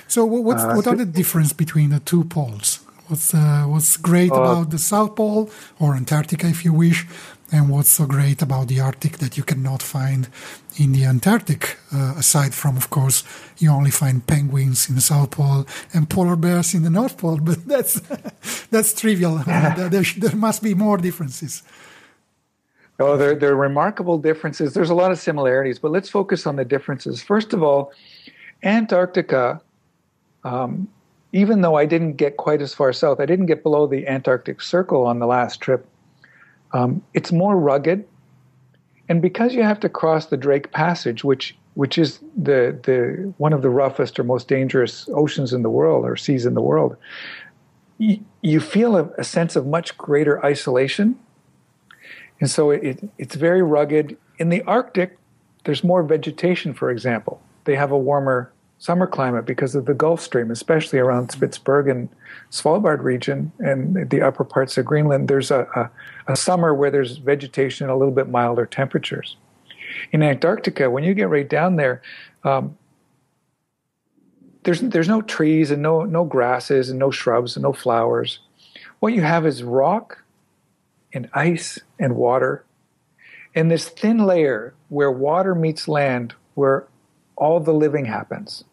So, 0.09 0.25
what's, 0.25 0.63
uh, 0.63 0.73
what 0.73 0.87
are 0.87 0.97
the 0.97 1.07
difference 1.07 1.53
between 1.53 1.91
the 1.91 2.01
two 2.01 2.25
poles? 2.25 2.81
What's 3.09 3.33
uh, 3.35 3.65
what's 3.69 3.97
great 3.97 4.33
uh, 4.33 4.41
about 4.41 4.71
the 4.71 4.79
South 4.79 5.15
Pole 5.15 5.49
or 5.79 5.95
Antarctica, 5.95 6.49
if 6.49 6.65
you 6.65 6.73
wish, 6.73 7.07
and 7.53 7.69
what's 7.69 7.91
so 7.91 8.07
great 8.07 8.43
about 8.43 8.67
the 8.69 8.81
Arctic 8.81 9.19
that 9.19 9.37
you 9.37 9.45
cannot 9.45 9.81
find 9.81 10.29
in 10.77 10.93
the 10.93 11.05
Antarctic? 11.05 11.79
Uh, 11.95 12.15
aside 12.17 12.53
from, 12.55 12.77
of 12.77 12.91
course, 12.91 13.23
you 13.59 13.71
only 13.71 13.91
find 13.91 14.27
penguins 14.27 14.89
in 14.89 14.97
the 14.97 15.01
South 15.01 15.31
Pole 15.31 15.65
and 15.95 16.11
polar 16.11 16.35
bears 16.37 16.75
in 16.75 16.83
the 16.83 16.91
North 16.91 17.17
Pole, 17.19 17.39
but 17.43 17.65
that's 17.65 18.01
that's 18.71 18.93
trivial. 18.93 19.37
there, 19.47 19.89
there, 19.89 20.05
there 20.19 20.37
must 20.37 20.63
be 20.63 20.75
more 20.75 20.97
differences. 20.99 21.63
Oh, 22.99 23.17
there, 23.17 23.35
there 23.35 23.53
are 23.53 23.57
remarkable 23.57 24.19
differences. 24.19 24.73
There's 24.73 24.91
a 24.91 24.95
lot 24.95 25.13
of 25.13 25.19
similarities, 25.19 25.79
but 25.79 25.91
let's 25.91 26.09
focus 26.09 26.47
on 26.47 26.57
the 26.57 26.65
differences. 26.65 27.23
First 27.23 27.53
of 27.53 27.63
all, 27.63 27.93
Antarctica, 28.63 29.61
um, 30.45 30.89
even 31.33 31.61
though 31.61 31.75
I 31.75 31.85
didn't 31.85 32.15
get 32.15 32.39
quite 32.39 32.63
as 32.63 32.73
far 32.73 32.93
south, 32.95 33.21
I 33.21 33.27
didn't 33.27 33.47
get 33.47 33.63
below 33.63 33.87
the 33.87 34.07
Antarctic 34.09 34.63
Circle 34.63 35.05
on 35.05 35.19
the 35.19 35.27
last 35.27 35.61
trip. 35.61 35.87
Um, 36.73 37.03
it's 37.15 37.33
more 37.33 37.57
rugged, 37.57 38.07
and 39.09 39.23
because 39.23 39.55
you 39.55 39.63
have 39.63 39.81
to 39.81 39.89
cross 39.89 40.27
the 40.27 40.37
Drake 40.37 40.73
Passage, 40.73 41.25
which 41.25 41.57
which 41.75 41.99
is 41.99 42.21
the 42.37 42.79
the 42.85 43.33
one 43.39 43.53
of 43.53 43.63
the 43.63 43.71
roughest 43.71 44.19
or 44.19 44.25
most 44.25 44.49
dangerous 44.49 45.09
oceans 45.15 45.53
in 45.53 45.63
the 45.63 45.71
world 45.71 46.05
or 46.05 46.17
seas 46.17 46.47
in 46.47 46.55
the 46.55 46.61
world, 46.61 46.97
you, 47.99 48.25
you 48.43 48.61
feel 48.61 48.97
a, 48.97 49.09
a, 49.19 49.25
sense 49.25 49.57
of 49.57 49.67
much 49.67 49.97
greater 49.97 50.45
isolation, 50.45 51.19
and 52.41 52.51
so 52.51 52.71
it, 52.71 53.09
it's 53.19 53.35
very 53.35 53.63
rugged. 53.63 54.17
In 54.39 54.49
the 54.49 54.63
Arctic, 54.63 55.19
there's 55.65 55.85
more 55.85 56.03
vegetation. 56.03 56.75
For 56.75 56.91
example, 56.91 57.41
they 57.65 57.77
have 57.77 57.91
a 57.91 57.99
warmer 57.99 58.53
summer 58.79 59.07
climate 59.07 59.47
because 59.47 59.75
of 59.75 59.87
the 59.87 59.95
Gulf 59.95 60.21
Stream, 60.21 60.51
especially 60.51 60.99
around 60.99 61.29
Spitsbergen 61.29 62.09
Svalbard 62.51 63.03
region 63.03 63.53
and 63.59 64.11
the 64.11 64.23
upper 64.23 64.45
parts 64.45 64.77
of 64.77 64.85
Greenland, 64.85 65.29
there's 65.29 65.51
a, 65.51 65.67
a, 65.75 66.33
a 66.33 66.37
summer 66.37 66.75
where 66.75 66.91
there's 66.91 67.17
vegetation 67.17 67.85
and 67.85 67.93
a 67.93 67.97
little 67.97 68.15
bit 68.15 68.29
milder 68.29 68.67
temperatures. 68.67 69.37
In 70.13 70.23
Antarctica, 70.23 70.91
when 70.91 71.05
you 71.05 71.15
get 71.15 71.29
right 71.29 71.49
down 71.49 71.77
there, 71.77 72.03
um, 72.45 72.77
there's 74.65 74.81
there's 74.81 75.09
no 75.09 75.23
trees 75.23 75.71
and 75.71 75.81
no 75.81 76.03
no 76.03 76.25
grasses 76.25 76.91
and 76.91 76.99
no 76.99 77.11
shrubs 77.11 77.57
and 77.57 77.63
no 77.63 77.73
flowers. 77.73 78.41
What 78.99 79.13
you 79.15 79.23
have 79.23 79.47
is 79.47 79.63
rock 79.63 80.25
and 81.13 81.31
ice 81.33 81.79
and 82.01 82.17
water, 82.17 82.65
and 83.55 83.71
this 83.71 83.89
thin 83.89 84.19
layer 84.19 84.75
where 84.89 85.11
water 85.11 85.55
meets 85.55 85.87
land, 85.87 86.35
where 86.55 86.89
all 87.37 87.61
the 87.61 87.73
living 87.73 88.07
happens. 88.07 88.65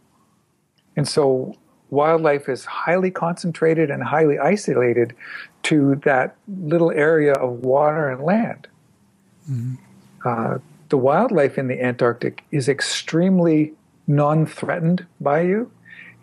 And 0.96 1.08
so 1.08 1.56
wildlife 1.90 2.50
is 2.50 2.66
highly 2.66 3.12
concentrated 3.12 3.90
and 3.90 4.04
highly 4.04 4.40
isolated 4.40 5.16
to 5.64 5.96
that 6.04 6.36
little 6.48 6.92
area 6.92 7.34
of 7.34 7.60
water 7.60 8.10
and 8.10 8.24
land. 8.24 8.68
Mm-hmm. 9.50 9.76
Uh, 10.26 10.58
the 10.90 10.98
wildlife 10.98 11.58
in 11.58 11.68
the 11.68 11.82
Antarctic 11.82 12.44
is 12.52 12.70
extremely 12.70 13.74
non 14.08 14.46
threatened 14.46 15.06
by 15.20 15.42
you. 15.42 15.72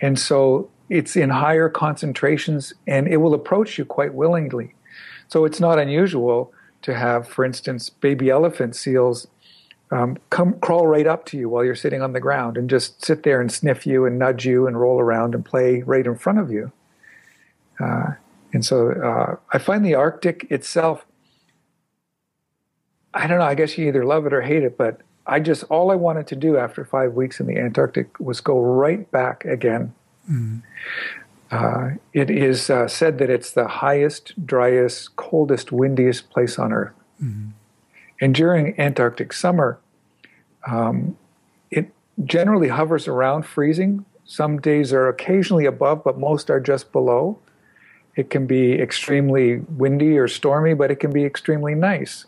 And 0.00 0.18
so 0.18 0.70
it's 0.88 1.16
in 1.16 1.30
higher 1.30 1.68
concentrations 1.68 2.72
and 2.86 3.06
it 3.08 3.18
will 3.18 3.34
approach 3.34 3.78
you 3.78 3.84
quite 3.84 4.14
willingly. 4.14 4.74
So 5.28 5.44
it's 5.44 5.60
not 5.60 5.78
unusual 5.78 6.52
to 6.82 6.94
have, 6.94 7.28
for 7.28 7.44
instance, 7.44 7.90
baby 7.90 8.30
elephant 8.30 8.74
seals 8.74 9.26
um, 9.90 10.16
come 10.30 10.58
crawl 10.60 10.86
right 10.86 11.06
up 11.06 11.26
to 11.26 11.36
you 11.36 11.48
while 11.48 11.64
you're 11.64 11.74
sitting 11.74 12.02
on 12.02 12.12
the 12.12 12.20
ground 12.20 12.56
and 12.56 12.70
just 12.70 13.04
sit 13.04 13.22
there 13.22 13.40
and 13.40 13.50
sniff 13.50 13.86
you 13.86 14.06
and 14.06 14.18
nudge 14.18 14.46
you 14.46 14.66
and 14.66 14.80
roll 14.80 15.00
around 15.00 15.34
and 15.34 15.44
play 15.44 15.82
right 15.82 16.06
in 16.06 16.16
front 16.16 16.38
of 16.38 16.50
you. 16.50 16.70
Uh, 17.80 18.12
and 18.52 18.64
so 18.64 18.90
uh, 18.90 19.36
I 19.52 19.58
find 19.58 19.84
the 19.84 19.94
Arctic 19.94 20.46
itself, 20.50 21.06
I 23.14 23.26
don't 23.26 23.38
know, 23.38 23.44
I 23.44 23.54
guess 23.54 23.76
you 23.76 23.88
either 23.88 24.04
love 24.04 24.26
it 24.26 24.32
or 24.32 24.42
hate 24.42 24.62
it, 24.62 24.76
but 24.76 25.00
I 25.26 25.40
just, 25.40 25.64
all 25.64 25.90
I 25.90 25.96
wanted 25.96 26.26
to 26.28 26.36
do 26.36 26.56
after 26.56 26.84
five 26.84 27.14
weeks 27.14 27.40
in 27.40 27.46
the 27.46 27.56
Antarctic 27.56 28.18
was 28.20 28.40
go 28.40 28.60
right 28.60 29.10
back 29.10 29.44
again. 29.44 29.94
Mm. 30.30 30.62
Uh, 31.50 31.90
it 32.12 32.30
is 32.30 32.70
uh, 32.70 32.86
said 32.86 33.18
that 33.18 33.28
it's 33.28 33.50
the 33.50 33.66
highest, 33.66 34.46
driest, 34.46 35.16
coldest, 35.16 35.72
windiest 35.72 36.30
place 36.30 36.58
on 36.58 36.72
Earth. 36.72 36.94
Mm. 37.22 37.52
And 38.20 38.34
during 38.34 38.78
Antarctic 38.78 39.32
summer, 39.32 39.78
um, 40.66 41.16
it 41.70 41.92
generally 42.24 42.68
hovers 42.68 43.08
around 43.08 43.44
freezing. 43.44 44.04
Some 44.24 44.60
days 44.60 44.92
are 44.92 45.08
occasionally 45.08 45.64
above, 45.64 46.04
but 46.04 46.18
most 46.18 46.50
are 46.50 46.60
just 46.60 46.92
below. 46.92 47.38
It 48.16 48.28
can 48.28 48.46
be 48.46 48.72
extremely 48.72 49.58
windy 49.58 50.18
or 50.18 50.28
stormy, 50.28 50.74
but 50.74 50.90
it 50.90 51.00
can 51.00 51.12
be 51.12 51.24
extremely 51.24 51.74
nice. 51.74 52.26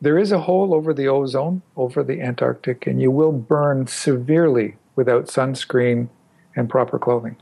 There 0.00 0.16
is 0.16 0.32
a 0.32 0.40
hole 0.40 0.72
over 0.72 0.94
the 0.94 1.08
ozone 1.08 1.62
over 1.76 2.02
the 2.02 2.20
Antarctic, 2.22 2.86
and 2.86 3.02
you 3.02 3.10
will 3.10 3.32
burn 3.32 3.86
severely 3.88 4.76
without 4.94 5.26
sunscreen 5.26 6.08
and 6.54 6.70
proper 6.70 6.98
clothing, 6.98 7.36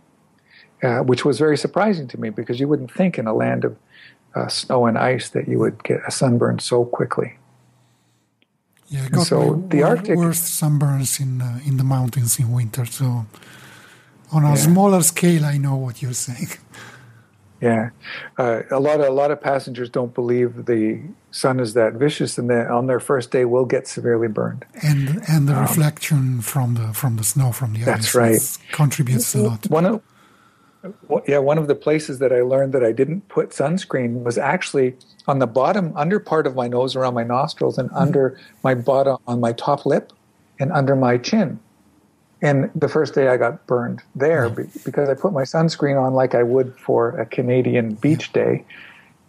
uh, 0.83 1.01
which 1.01 1.25
was 1.25 1.39
very 1.39 1.57
surprising 1.57 2.09
to 2.09 2.21
me 2.21 2.31
because 2.31 2.59
you 2.59 2.67
wouldn't 2.67 2.93
think 2.93 3.19
in 3.19 3.27
a 3.27 3.35
land 3.35 3.65
of 3.65 3.77
uh, 4.37 4.49
snow 4.49 4.87
and 4.87 4.99
ice 4.99 5.31
that 5.31 5.49
you 5.49 5.59
would 5.59 5.83
get 5.83 6.01
a 6.07 6.11
sunburn 6.11 6.59
so 6.59 6.85
quickly. 6.85 7.39
Yeah, 8.89 9.09
got 9.09 9.27
so 9.27 9.65
the 9.69 9.83
Arctic 9.83 10.17
worst 10.17 10.61
sunburns 10.61 11.21
in 11.21 11.41
uh, 11.41 11.59
in 11.65 11.77
the 11.77 11.85
mountains 11.85 12.39
in 12.39 12.53
winter. 12.53 12.85
So 12.87 13.27
on 14.33 14.45
a 14.45 14.51
yeah. 14.51 14.55
smaller 14.55 15.03
scale, 15.03 15.45
I 15.45 15.57
know 15.59 15.75
what 15.75 16.03
you're 16.03 16.13
saying. 16.13 16.51
Yeah, 17.61 17.91
uh, 18.37 18.63
a 18.71 18.79
lot 18.79 19.01
of 19.01 19.07
a 19.07 19.11
lot 19.11 19.31
of 19.31 19.41
passengers 19.41 19.89
don't 19.89 20.15
believe 20.15 20.67
the 20.67 21.01
sun 21.31 21.59
is 21.59 21.73
that 21.73 21.95
vicious, 21.95 22.39
and 22.39 22.51
that 22.51 22.71
on 22.71 22.87
their 22.87 23.01
first 23.01 23.31
day 23.31 23.45
will 23.45 23.65
get 23.65 23.89
severely 23.89 24.29
burned. 24.29 24.65
And 24.83 25.23
and 25.27 25.49
the 25.49 25.55
um, 25.55 25.63
reflection 25.63 26.43
from 26.43 26.75
the 26.75 26.93
from 26.93 27.17
the 27.17 27.25
snow 27.25 27.53
from 27.53 27.73
the 27.73 27.81
that's 27.81 28.15
right 28.15 28.41
contributes 28.73 29.35
a 29.35 29.39
lot. 29.39 29.71
One 29.71 29.87
of 29.87 30.03
yeah, 31.27 31.39
one 31.39 31.59
of 31.59 31.67
the 31.67 31.75
places 31.75 32.19
that 32.19 32.33
I 32.33 32.43
learned 32.43 32.73
that 32.73 32.85
I 32.85 32.93
didn't 32.93 33.29
put 33.29 33.51
sunscreen 33.51 34.23
was 34.23 34.39
actually 34.39 34.95
on 35.27 35.39
the 35.39 35.47
bottom 35.47 35.93
under 35.97 36.21
part 36.21 36.47
of 36.47 36.55
my 36.55 36.69
nose, 36.69 36.95
around 36.95 37.15
my 37.15 37.25
nostrils, 37.25 37.79
and 37.79 37.89
mm-hmm. 37.89 37.99
under 37.99 38.39
my 38.63 38.75
bottom 38.75 39.19
on 39.27 39.41
my 39.41 39.53
top 39.53 39.87
lip, 39.87 40.13
and 40.61 40.73
under 40.73 40.95
my 40.95 41.19
chin. 41.19 41.59
And 42.43 42.71
the 42.75 42.89
first 42.89 43.15
day 43.15 43.29
I 43.29 43.37
got 43.37 43.67
burned 43.67 44.03
there 44.15 44.51
because 44.51 45.09
I 45.09 45.15
put 45.15 45.33
my 45.33 45.43
sunscreen 45.43 46.01
on 46.01 46.15
like 46.15 46.35
I 46.35 46.43
would 46.43 46.79
for 46.79 47.19
a 47.19 47.27
Canadian 47.27 47.95
beach 47.95 48.33
day, 48.33 48.65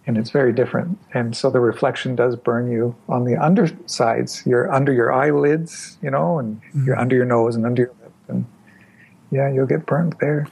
and 0.05 0.17
it's 0.17 0.29
very 0.29 0.51
different. 0.53 0.99
And 1.13 1.35
so 1.35 1.49
the 1.49 1.59
reflection 1.59 2.15
does 2.15 2.35
burn 2.35 2.69
you 2.69 2.95
on 3.07 3.23
the 3.23 3.37
undersides. 3.37 4.43
You're 4.45 4.71
under 4.71 4.91
your 4.91 5.11
eyelids, 5.13 5.97
you 6.01 6.11
know, 6.11 6.37
and 6.37 6.61
mm-hmm. 6.61 6.85
you're 6.85 6.99
under 6.99 7.15
your 7.15 7.25
nose 7.25 7.55
and 7.55 7.65
under 7.65 7.83
your 7.83 7.93
lip, 8.01 8.13
and 8.27 8.45
yeah, 9.31 9.51
you'll 9.51 9.65
get 9.65 9.85
burned 9.85 10.15
there. 10.19 10.47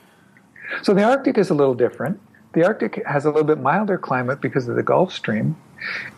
So 0.84 0.94
the 0.94 1.04
Arctic 1.04 1.38
is 1.38 1.50
a 1.50 1.54
little 1.54 1.76
different. 1.76 2.20
The 2.54 2.66
Arctic 2.66 3.06
has 3.06 3.26
a 3.26 3.30
little 3.30 3.44
bit 3.44 3.60
milder 3.60 3.98
climate 3.98 4.42
because 4.42 4.68
of 4.68 4.76
the 4.76 4.84
Gulf 4.84 5.14
Stream, 5.14 5.58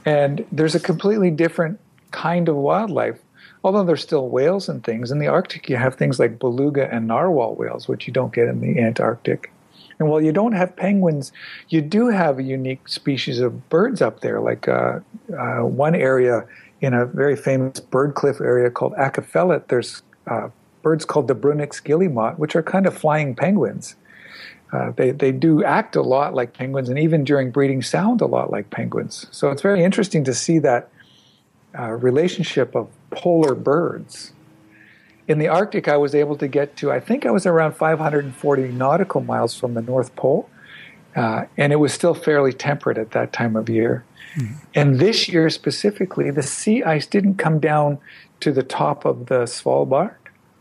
and 0.05 0.45
there's 0.51 0.75
a 0.75 0.79
completely 0.79 1.31
different 1.31 1.79
kind 2.11 2.47
of 2.47 2.55
wildlife 2.55 3.19
although 3.63 3.83
there's 3.83 4.01
still 4.01 4.29
whales 4.29 4.69
and 4.69 4.83
things. 4.83 5.11
In 5.11 5.19
the 5.19 5.27
Arctic, 5.27 5.69
you 5.69 5.75
have 5.75 5.95
things 5.95 6.19
like 6.19 6.39
beluga 6.39 6.89
and 6.89 7.07
narwhal 7.07 7.55
whales, 7.55 7.87
which 7.87 8.07
you 8.07 8.13
don't 8.13 8.33
get 8.33 8.47
in 8.47 8.61
the 8.61 8.79
Antarctic. 8.79 9.51
And 9.99 10.09
while 10.09 10.21
you 10.21 10.31
don't 10.31 10.53
have 10.53 10.75
penguins, 10.75 11.31
you 11.69 11.81
do 11.81 12.07
have 12.07 12.39
a 12.39 12.43
unique 12.43 12.87
species 12.87 13.39
of 13.39 13.67
birds 13.69 14.01
up 14.01 14.21
there. 14.21 14.39
Like 14.39 14.67
uh, 14.67 14.99
uh, 15.37 15.63
one 15.63 15.95
area 15.95 16.45
in 16.81 16.93
a 16.93 17.05
very 17.05 17.35
famous 17.35 17.79
bird 17.79 18.13
cliff 18.13 18.39
area 18.39 18.69
called 18.69 18.93
Alkefjellet, 18.93 19.67
there's 19.67 20.03
uh, 20.27 20.49
birds 20.83 21.03
called 21.03 21.27
the 21.27 21.35
Brunnich's 21.35 21.79
guillemot, 21.79 22.37
which 22.37 22.55
are 22.55 22.63
kind 22.63 22.85
of 22.85 22.95
flying 22.95 23.35
penguins. 23.35 23.95
Uh, 24.71 24.91
they, 24.95 25.11
they 25.11 25.31
do 25.31 25.63
act 25.63 25.95
a 25.95 26.01
lot 26.01 26.33
like 26.33 26.53
penguins 26.53 26.89
and 26.89 26.99
even 26.99 27.23
during 27.23 27.51
breeding 27.51 27.81
sound 27.81 28.19
a 28.19 28.25
lot 28.25 28.51
like 28.51 28.69
penguins. 28.69 29.25
So 29.31 29.49
it's 29.49 29.61
very 29.61 29.83
interesting 29.83 30.23
to 30.25 30.33
see 30.33 30.59
that 30.59 30.89
uh, 31.77 31.91
relationship 31.91 32.75
of 32.75 32.89
polar 33.11 33.55
birds. 33.55 34.33
In 35.27 35.39
the 35.39 35.47
Arctic, 35.47 35.87
I 35.87 35.97
was 35.97 36.15
able 36.15 36.35
to 36.37 36.47
get 36.47 36.75
to, 36.77 36.91
I 36.91 36.99
think 36.99 37.25
I 37.25 37.31
was 37.31 37.45
around 37.45 37.73
540 37.73 38.69
nautical 38.69 39.21
miles 39.21 39.57
from 39.57 39.73
the 39.73 39.81
North 39.81 40.15
Pole, 40.15 40.49
uh, 41.15 41.45
and 41.57 41.73
it 41.73 41.77
was 41.77 41.93
still 41.93 42.13
fairly 42.13 42.53
temperate 42.53 42.97
at 42.97 43.11
that 43.11 43.33
time 43.33 43.55
of 43.55 43.69
year. 43.69 44.05
Mm-hmm. 44.35 44.53
And 44.75 44.99
this 44.99 45.27
year 45.27 45.49
specifically, 45.49 46.31
the 46.31 46.43
sea 46.43 46.83
ice 46.83 47.05
didn't 47.07 47.35
come 47.35 47.59
down 47.59 47.99
to 48.39 48.51
the 48.51 48.63
top 48.63 49.05
of 49.05 49.27
the 49.27 49.43
Svalbard, 49.43 50.15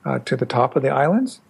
uh, 0.04 0.18
to 0.20 0.36
the 0.36 0.46
top 0.46 0.76
of 0.76 0.82
the 0.82 0.90
islands. 0.90 1.40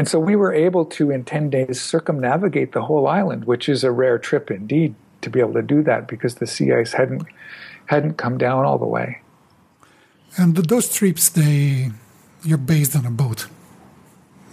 And 0.00 0.08
so 0.08 0.18
we 0.18 0.34
were 0.34 0.54
able 0.54 0.86
to, 0.96 1.10
in 1.10 1.24
10 1.24 1.50
days, 1.50 1.78
circumnavigate 1.78 2.72
the 2.72 2.80
whole 2.80 3.06
island, 3.06 3.44
which 3.44 3.68
is 3.68 3.84
a 3.84 3.90
rare 3.90 4.18
trip 4.18 4.50
indeed 4.50 4.94
to 5.20 5.28
be 5.28 5.40
able 5.40 5.52
to 5.52 5.60
do 5.60 5.82
that 5.82 6.08
because 6.08 6.36
the 6.36 6.46
sea 6.46 6.72
ice 6.72 6.94
hadn't, 6.94 7.24
hadn't 7.84 8.14
come 8.14 8.38
down 8.38 8.64
all 8.64 8.78
the 8.78 8.86
way. 8.86 9.20
And 10.38 10.56
those 10.56 10.90
trips, 10.90 11.28
they 11.28 11.90
you're 12.42 12.56
based 12.56 12.96
on 12.96 13.04
a 13.04 13.10
boat. 13.10 13.48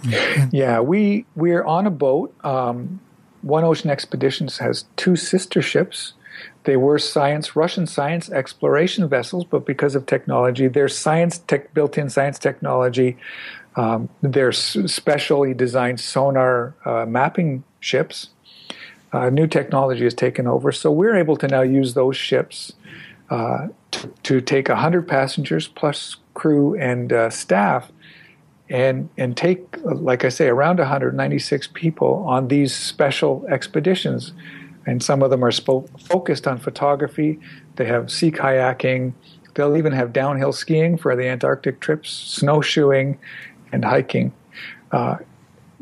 yeah, 0.52 0.80
we 0.80 1.24
we're 1.34 1.64
on 1.64 1.86
a 1.86 1.90
boat. 1.90 2.34
Um, 2.44 3.00
One 3.40 3.64
Ocean 3.64 3.88
Expeditions 3.88 4.58
has 4.58 4.84
two 4.96 5.16
sister 5.16 5.62
ships. 5.62 6.12
They 6.64 6.76
were 6.76 6.98
science 6.98 7.56
Russian 7.56 7.86
science 7.86 8.28
exploration 8.28 9.08
vessels, 9.08 9.46
but 9.46 9.64
because 9.64 9.94
of 9.94 10.04
technology, 10.04 10.68
there's 10.68 10.94
science 10.94 11.38
tech 11.38 11.72
built-in 11.72 12.10
science 12.10 12.38
technology. 12.38 13.16
Um, 13.78 14.08
there's 14.22 14.58
specially 14.92 15.54
designed 15.54 16.00
sonar 16.00 16.74
uh, 16.84 17.06
mapping 17.06 17.62
ships. 17.78 18.30
Uh, 19.12 19.30
new 19.30 19.46
technology 19.46 20.02
has 20.02 20.14
taken 20.14 20.48
over, 20.48 20.72
so 20.72 20.90
we're 20.90 21.16
able 21.16 21.36
to 21.36 21.46
now 21.46 21.62
use 21.62 21.94
those 21.94 22.16
ships 22.16 22.72
uh, 23.30 23.68
to, 23.92 24.08
to, 24.24 24.40
take 24.40 24.68
100 24.68 25.06
passengers 25.06 25.68
plus 25.68 26.16
crew 26.34 26.74
and 26.76 27.12
uh, 27.12 27.30
staff 27.30 27.92
and 28.68 29.08
and 29.16 29.36
take 29.36 29.76
like 29.84 30.24
I 30.24 30.28
say 30.28 30.48
around 30.48 30.78
196 30.78 31.68
people 31.72 32.24
on 32.26 32.48
these 32.48 32.74
special 32.74 33.46
expeditions. 33.48 34.32
And 34.86 35.02
some 35.02 35.22
of 35.22 35.30
them 35.30 35.44
are 35.44 35.50
spo- 35.50 35.88
focused 36.00 36.48
on 36.48 36.58
photography. 36.58 37.38
They 37.76 37.84
have 37.84 38.10
sea 38.10 38.30
kayaking. 38.30 39.12
They'll 39.54 39.76
even 39.76 39.92
have 39.92 40.12
downhill 40.12 40.52
skiing 40.52 40.96
for 40.96 41.14
the 41.14 41.28
Antarctic 41.28 41.80
trips 41.80 42.10
snowshoeing 42.10 43.18
and 43.72 43.84
hiking 43.84 44.32
uh, 44.92 45.16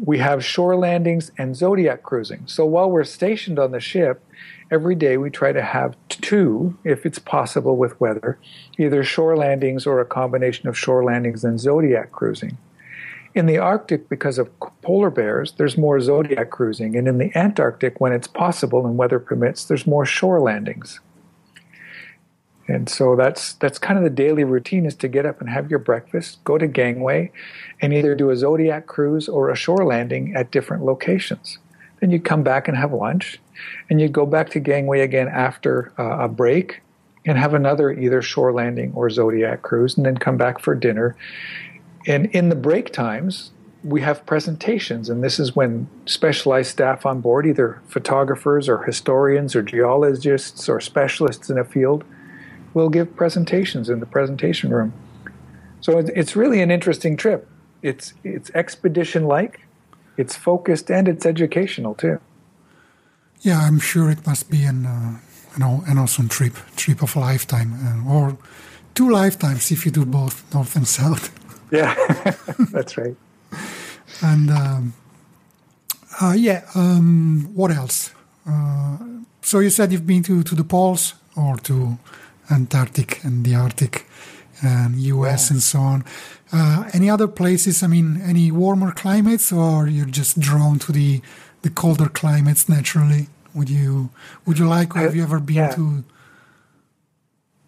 we 0.04 0.18
have 0.18 0.44
shore 0.44 0.76
landings 0.76 1.30
and 1.38 1.56
zodiac 1.56 2.02
cruising 2.02 2.42
so 2.46 2.64
while 2.64 2.90
we're 2.90 3.04
stationed 3.04 3.58
on 3.58 3.70
the 3.70 3.80
ship 3.80 4.22
every 4.70 4.94
day 4.94 5.16
we 5.16 5.30
try 5.30 5.52
to 5.52 5.62
have 5.62 5.96
two, 6.08 6.76
if 6.84 7.06
it's 7.06 7.18
possible 7.18 7.76
with 7.76 8.00
weather, 8.00 8.38
either 8.78 9.04
shore 9.04 9.36
landings 9.36 9.86
or 9.86 10.00
a 10.00 10.04
combination 10.04 10.68
of 10.68 10.78
shore 10.78 11.04
landings 11.04 11.44
and 11.44 11.60
zodiac 11.60 12.12
cruising. 12.12 12.56
In 13.34 13.46
the 13.46 13.58
Arctic, 13.58 14.08
because 14.08 14.38
of 14.38 14.50
polar 14.82 15.10
bears, 15.10 15.52
there's 15.52 15.76
more 15.76 16.00
zodiac 16.00 16.50
cruising, 16.50 16.96
and 16.96 17.06
in 17.06 17.18
the 17.18 17.36
Antarctic, 17.36 18.00
when 18.00 18.12
it's 18.12 18.26
possible 18.26 18.86
and 18.86 18.96
weather 18.96 19.18
permits, 19.18 19.64
there's 19.64 19.86
more 19.86 20.06
shore 20.06 20.40
landings. 20.40 21.00
And 22.68 22.88
so 22.88 23.14
that's 23.14 23.54
that's 23.54 23.78
kind 23.78 23.96
of 23.96 24.04
the 24.04 24.10
daily 24.10 24.44
routine 24.44 24.86
is 24.86 24.94
to 24.96 25.08
get 25.08 25.24
up 25.24 25.40
and 25.40 25.48
have 25.48 25.70
your 25.70 25.78
breakfast, 25.78 26.42
go 26.44 26.58
to 26.58 26.66
gangway, 26.66 27.30
and 27.80 27.92
either 27.92 28.14
do 28.14 28.30
a 28.30 28.36
zodiac 28.36 28.86
cruise 28.86 29.28
or 29.28 29.50
a 29.50 29.56
shore 29.56 29.84
landing 29.84 30.34
at 30.34 30.50
different 30.50 30.84
locations. 30.84 31.58
Then 32.00 32.10
you 32.10 32.20
come 32.20 32.42
back 32.42 32.68
and 32.68 32.76
have 32.76 32.92
lunch, 32.92 33.38
and 33.88 34.00
you'd 34.00 34.12
go 34.12 34.26
back 34.26 34.50
to 34.50 34.60
gangway 34.60 35.00
again 35.00 35.28
after 35.28 35.92
uh, 35.98 36.24
a 36.24 36.28
break 36.28 36.82
and 37.26 37.36
have 37.36 37.54
another 37.54 37.90
either 37.90 38.22
shore 38.22 38.52
landing 38.52 38.92
or 38.94 39.10
zodiac 39.10 39.62
cruise 39.62 39.96
and 39.96 40.06
then 40.06 40.16
come 40.16 40.36
back 40.36 40.60
for 40.60 40.74
dinner 40.74 41.16
and 42.06 42.26
in 42.26 42.48
the 42.48 42.54
break 42.54 42.92
times 42.92 43.50
we 43.82 44.00
have 44.00 44.24
presentations 44.26 45.10
and 45.10 45.22
this 45.22 45.38
is 45.38 45.54
when 45.54 45.88
specialized 46.06 46.70
staff 46.70 47.04
on 47.04 47.20
board 47.20 47.46
either 47.46 47.80
photographers 47.88 48.68
or 48.68 48.82
historians 48.84 49.54
or 49.54 49.62
geologists 49.62 50.68
or 50.68 50.80
specialists 50.80 51.50
in 51.50 51.58
a 51.58 51.64
field 51.64 52.04
will 52.76 52.90
give 52.96 53.08
presentations 53.16 53.88
in 53.88 53.98
the 54.00 54.06
presentation 54.16 54.68
room 54.70 54.92
so 55.80 55.98
it's 55.98 56.36
really 56.36 56.60
an 56.62 56.70
interesting 56.70 57.16
trip 57.16 57.48
it's 57.82 58.14
it's 58.24 58.50
expedition 58.62 59.22
like 59.36 59.54
it's 60.16 60.34
focused 60.36 60.90
and 60.90 61.08
it's 61.08 61.24
educational 61.26 61.94
too 61.94 62.18
yeah, 63.46 63.60
I'm 63.60 63.78
sure 63.78 64.10
it 64.10 64.26
must 64.26 64.50
be 64.50 64.64
an 64.64 64.86
uh, 64.86 65.18
you 65.54 65.60
know 65.60 65.82
an 65.86 65.98
awesome 65.98 66.28
trip, 66.28 66.54
trip 66.76 67.02
of 67.02 67.16
a 67.16 67.20
lifetime, 67.20 67.74
uh, 67.74 68.12
or 68.12 68.36
two 68.94 69.10
lifetimes 69.10 69.70
if 69.70 69.84
you 69.84 69.92
do 69.92 70.04
both 70.04 70.42
north 70.54 70.76
and 70.76 70.86
south. 70.86 71.30
Yeah, 71.72 71.96
that's 72.70 72.96
right. 72.96 73.16
and 74.22 74.50
um, 74.50 74.94
uh, 76.20 76.32
yeah, 76.36 76.62
um, 76.76 77.50
what 77.54 77.72
else? 77.72 78.12
Uh, 78.48 78.98
so 79.42 79.58
you 79.58 79.70
said 79.70 79.90
you've 79.90 80.06
been 80.06 80.22
to 80.22 80.44
to 80.44 80.54
the 80.54 80.62
poles 80.62 81.14
or 81.34 81.56
to 81.56 81.98
Antarctic 82.50 83.22
and 83.24 83.44
the 83.44 83.54
Arctic 83.54 84.06
and 84.62 84.96
US 84.96 85.50
yeah. 85.50 85.54
and 85.54 85.62
so 85.62 85.78
on. 85.80 86.04
Uh, 86.52 86.88
any 86.92 87.10
other 87.10 87.28
places? 87.28 87.82
I 87.82 87.86
mean, 87.86 88.20
any 88.22 88.50
warmer 88.50 88.92
climates, 88.92 89.52
or 89.52 89.88
you're 89.88 90.06
just 90.06 90.38
drawn 90.38 90.78
to 90.80 90.92
the 90.92 91.20
the 91.62 91.70
colder 91.70 92.08
climates 92.08 92.68
naturally? 92.68 93.28
Would 93.54 93.70
you 93.70 94.10
would 94.44 94.58
you 94.58 94.68
like? 94.68 94.94
Or 94.94 95.00
have 95.00 95.16
you 95.16 95.22
ever 95.22 95.40
been 95.40 95.56
yeah. 95.56 95.74
to? 95.74 96.04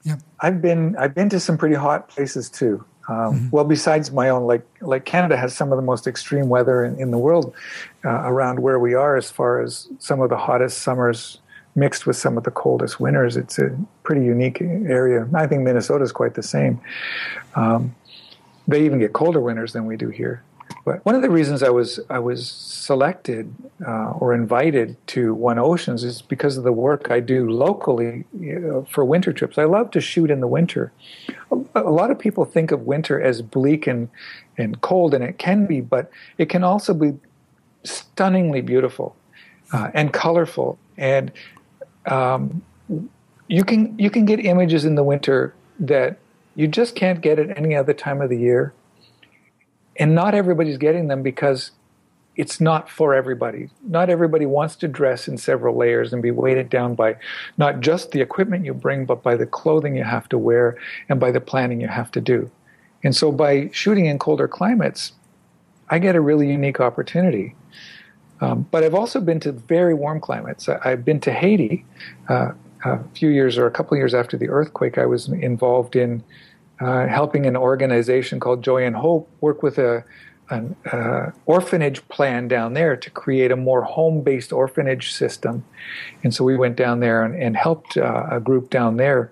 Yeah, 0.04 0.16
I've 0.40 0.62
been 0.62 0.96
I've 0.96 1.14
been 1.14 1.28
to 1.30 1.40
some 1.40 1.58
pretty 1.58 1.74
hot 1.74 2.08
places 2.08 2.48
too. 2.48 2.84
Um, 3.08 3.16
mm-hmm. 3.16 3.50
Well, 3.50 3.64
besides 3.64 4.12
my 4.12 4.28
own, 4.28 4.46
like 4.46 4.66
like 4.80 5.04
Canada 5.04 5.36
has 5.36 5.56
some 5.56 5.72
of 5.72 5.76
the 5.76 5.82
most 5.82 6.06
extreme 6.06 6.48
weather 6.48 6.84
in, 6.84 7.00
in 7.00 7.10
the 7.10 7.18
world 7.18 7.54
uh, 8.04 8.22
around 8.24 8.60
where 8.60 8.78
we 8.78 8.94
are, 8.94 9.16
as 9.16 9.30
far 9.30 9.60
as 9.60 9.88
some 9.98 10.20
of 10.20 10.28
the 10.28 10.36
hottest 10.36 10.78
summers 10.78 11.40
mixed 11.78 12.06
with 12.06 12.16
some 12.16 12.36
of 12.36 12.44
the 12.44 12.50
coldest 12.50 13.00
winters. 13.00 13.36
It's 13.36 13.58
a 13.58 13.76
pretty 14.02 14.24
unique 14.24 14.60
area. 14.60 15.28
I 15.34 15.46
think 15.46 15.62
Minnesota 15.62 16.04
is 16.04 16.12
quite 16.12 16.34
the 16.34 16.42
same. 16.42 16.80
Um, 17.54 17.94
they 18.66 18.84
even 18.84 18.98
get 18.98 19.12
colder 19.12 19.40
winters 19.40 19.72
than 19.72 19.86
we 19.86 19.96
do 19.96 20.08
here. 20.08 20.42
But 20.84 21.04
one 21.04 21.14
of 21.14 21.22
the 21.22 21.30
reasons 21.30 21.62
I 21.62 21.70
was 21.70 22.00
I 22.08 22.18
was 22.18 22.48
selected 22.50 23.54
uh, 23.86 24.10
or 24.10 24.34
invited 24.34 24.96
to 25.08 25.34
One 25.34 25.58
Oceans 25.58 26.04
is 26.04 26.22
because 26.22 26.56
of 26.56 26.64
the 26.64 26.72
work 26.72 27.10
I 27.10 27.20
do 27.20 27.50
locally 27.50 28.24
you 28.38 28.58
know, 28.58 28.86
for 28.90 29.04
winter 29.04 29.32
trips. 29.32 29.58
I 29.58 29.64
love 29.64 29.90
to 29.92 30.00
shoot 30.00 30.30
in 30.30 30.40
the 30.40 30.46
winter. 30.46 30.92
A, 31.50 31.56
a 31.74 31.90
lot 31.90 32.10
of 32.10 32.18
people 32.18 32.44
think 32.44 32.70
of 32.70 32.82
winter 32.82 33.20
as 33.20 33.42
bleak 33.42 33.86
and 33.86 34.08
and 34.56 34.80
cold, 34.80 35.14
and 35.14 35.24
it 35.24 35.38
can 35.38 35.66
be, 35.66 35.80
but 35.80 36.10
it 36.36 36.48
can 36.48 36.64
also 36.64 36.92
be 36.94 37.14
stunningly 37.84 38.60
beautiful 38.60 39.16
uh, 39.72 39.90
and 39.94 40.12
colorful, 40.12 40.78
and 40.96 41.30
um, 42.06 42.62
you 43.48 43.64
can 43.64 43.98
you 43.98 44.10
can 44.10 44.24
get 44.24 44.44
images 44.44 44.84
in 44.84 44.94
the 44.94 45.04
winter 45.04 45.54
that 45.80 46.18
you 46.54 46.66
just 46.66 46.94
can't 46.94 47.20
get 47.20 47.38
at 47.38 47.56
any 47.56 47.74
other 47.74 47.94
time 47.94 48.20
of 48.20 48.30
the 48.30 48.38
year. 48.38 48.72
And 49.96 50.14
not 50.14 50.34
everybody's 50.34 50.78
getting 50.78 51.08
them 51.08 51.22
because 51.22 51.72
it's 52.36 52.60
not 52.60 52.88
for 52.88 53.14
everybody. 53.14 53.68
Not 53.82 54.10
everybody 54.10 54.46
wants 54.46 54.76
to 54.76 54.88
dress 54.88 55.26
in 55.26 55.38
several 55.38 55.76
layers 55.76 56.12
and 56.12 56.22
be 56.22 56.30
weighted 56.30 56.70
down 56.70 56.94
by 56.94 57.16
not 57.58 57.80
just 57.80 58.12
the 58.12 58.20
equipment 58.20 58.64
you 58.64 58.74
bring, 58.74 59.06
but 59.06 59.24
by 59.24 59.34
the 59.34 59.46
clothing 59.46 59.96
you 59.96 60.04
have 60.04 60.28
to 60.28 60.38
wear 60.38 60.78
and 61.08 61.18
by 61.18 61.32
the 61.32 61.40
planning 61.40 61.80
you 61.80 61.88
have 61.88 62.12
to 62.12 62.20
do. 62.20 62.48
And 63.02 63.14
so 63.14 63.32
by 63.32 63.70
shooting 63.72 64.06
in 64.06 64.18
colder 64.20 64.46
climates, 64.46 65.12
I 65.90 65.98
get 65.98 66.14
a 66.14 66.20
really 66.20 66.48
unique 66.48 66.80
opportunity. 66.80 67.54
Um, 68.40 68.66
but 68.70 68.84
I've 68.84 68.94
also 68.94 69.20
been 69.20 69.40
to 69.40 69.52
very 69.52 69.94
warm 69.94 70.20
climates. 70.20 70.68
I, 70.68 70.90
have 70.90 71.04
been 71.04 71.20
to 71.20 71.32
Haiti. 71.32 71.84
Uh, 72.28 72.52
a 72.84 73.02
few 73.14 73.28
years 73.28 73.58
or 73.58 73.66
a 73.66 73.70
couple 73.70 73.94
of 73.94 73.98
years 73.98 74.14
after 74.14 74.36
the 74.36 74.48
earthquake, 74.48 74.98
I 74.98 75.06
was 75.06 75.28
involved 75.28 75.96
in 75.96 76.22
uh, 76.80 77.08
helping 77.08 77.46
an 77.46 77.56
organization 77.56 78.38
called 78.38 78.62
Joy 78.62 78.84
and 78.84 78.94
Hope 78.94 79.28
work 79.40 79.62
with 79.62 79.78
a 79.78 80.04
an 80.50 80.74
uh, 80.90 81.30
orphanage 81.44 82.06
plan 82.08 82.48
down 82.48 82.72
there 82.72 82.96
to 82.96 83.10
create 83.10 83.50
a 83.50 83.56
more 83.56 83.82
home-based 83.82 84.50
orphanage 84.50 85.12
system, 85.12 85.62
and 86.24 86.34
so 86.34 86.42
we 86.42 86.56
went 86.56 86.74
down 86.74 87.00
there 87.00 87.22
and, 87.22 87.34
and 87.34 87.54
helped 87.54 87.98
uh, 87.98 88.26
a 88.30 88.40
group 88.40 88.70
down 88.70 88.96
there 88.96 89.30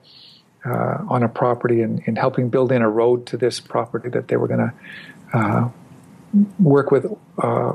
uh, 0.66 0.98
on 1.08 1.22
a 1.22 1.28
property 1.28 1.80
and, 1.80 2.02
and, 2.06 2.18
helping 2.18 2.50
build 2.50 2.70
in 2.70 2.82
a 2.82 2.90
road 2.90 3.24
to 3.24 3.38
this 3.38 3.60
property 3.60 4.10
that 4.10 4.28
they 4.28 4.36
were 4.36 4.48
going 4.48 4.70
to 4.70 5.38
uh, 5.38 5.68
work 6.58 6.90
with 6.90 7.06
uh, 7.38 7.72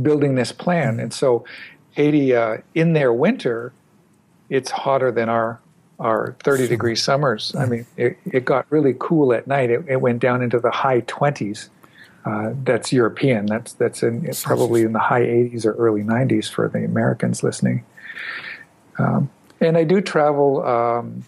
building 0.00 0.34
this 0.34 0.52
plan. 0.52 1.00
And 1.00 1.12
so, 1.12 1.44
Haiti 1.92 2.34
uh, 2.34 2.58
in 2.74 2.92
their 2.92 3.12
winter, 3.12 3.72
it's 4.48 4.70
hotter 4.70 5.12
than 5.12 5.28
our 5.28 5.60
our 6.00 6.34
30 6.42 6.66
degree 6.66 6.96
summers. 6.96 7.54
I 7.54 7.66
mean, 7.66 7.86
it, 7.96 8.18
it 8.26 8.44
got 8.44 8.66
really 8.68 8.96
cool 8.98 9.32
at 9.32 9.46
night. 9.46 9.70
It, 9.70 9.84
it 9.86 10.00
went 10.00 10.18
down 10.18 10.42
into 10.42 10.58
the 10.58 10.72
high 10.72 11.02
20s 11.02 11.68
uh, 12.24 12.52
that's 12.64 12.92
European. 12.92 13.46
That's 13.46 13.74
that's 13.74 14.02
in, 14.02 14.30
probably 14.42 14.82
in 14.82 14.92
the 14.92 14.98
high 14.98 15.22
80s 15.22 15.66
or 15.66 15.72
early 15.74 16.02
90s 16.02 16.50
for 16.50 16.68
the 16.68 16.84
Americans 16.84 17.42
listening. 17.42 17.84
Um, 18.98 19.30
and 19.60 19.76
I 19.76 19.84
do 19.84 20.00
travel 20.00 20.64
um, 20.64 21.24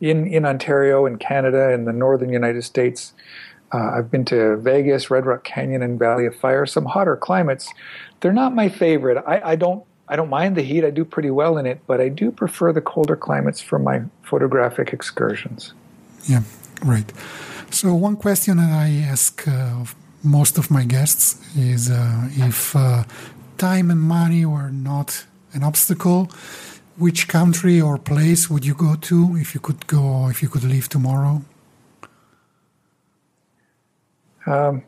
in 0.00 0.26
in 0.26 0.44
Ontario, 0.44 1.06
in 1.06 1.18
Canada, 1.18 1.70
in 1.70 1.84
the 1.84 1.92
northern 1.92 2.30
United 2.30 2.62
States. 2.62 3.12
Uh, 3.72 3.92
I've 3.96 4.10
been 4.10 4.24
to 4.26 4.56
Vegas, 4.56 5.10
Red 5.10 5.24
Rock 5.24 5.44
Canyon, 5.44 5.82
and 5.82 5.98
Valley 5.98 6.26
of 6.26 6.36
Fire. 6.36 6.66
Some 6.66 6.84
hotter 6.84 7.16
climates. 7.16 7.72
They're 8.20 8.32
not 8.32 8.54
my 8.54 8.68
favorite. 8.68 9.22
I, 9.26 9.52
I 9.52 9.56
don't 9.56 9.84
I 10.08 10.16
don't 10.16 10.28
mind 10.28 10.56
the 10.56 10.62
heat. 10.62 10.84
I 10.84 10.90
do 10.90 11.04
pretty 11.04 11.30
well 11.30 11.56
in 11.56 11.64
it, 11.64 11.80
but 11.86 12.00
I 12.00 12.08
do 12.10 12.30
prefer 12.30 12.72
the 12.72 12.82
colder 12.82 13.16
climates 13.16 13.60
for 13.62 13.78
my 13.78 14.02
photographic 14.22 14.92
excursions. 14.92 15.72
Yeah, 16.28 16.42
right. 16.84 17.10
So, 17.70 17.94
one 17.94 18.16
question 18.16 18.58
that 18.58 18.70
I 18.70 18.88
ask 19.08 19.48
uh, 19.48 19.84
most 20.22 20.58
of 20.58 20.70
my 20.70 20.84
guests 20.84 21.40
is 21.56 21.90
uh, 21.90 22.28
if 22.32 22.76
uh, 22.76 23.04
time 23.56 23.90
and 23.90 24.00
money 24.00 24.44
were 24.44 24.70
not 24.70 25.24
an 25.54 25.62
obstacle, 25.62 26.30
which 26.98 27.26
country 27.28 27.80
or 27.80 27.96
place 27.96 28.50
would 28.50 28.66
you 28.66 28.74
go 28.74 28.96
to 28.96 29.36
if 29.36 29.54
you 29.54 29.60
could 29.60 29.86
go, 29.86 30.28
if 30.28 30.42
you 30.42 30.48
could 30.48 30.64
leave 30.64 30.88
tomorrow? 30.88 31.42
Um, 34.46 34.82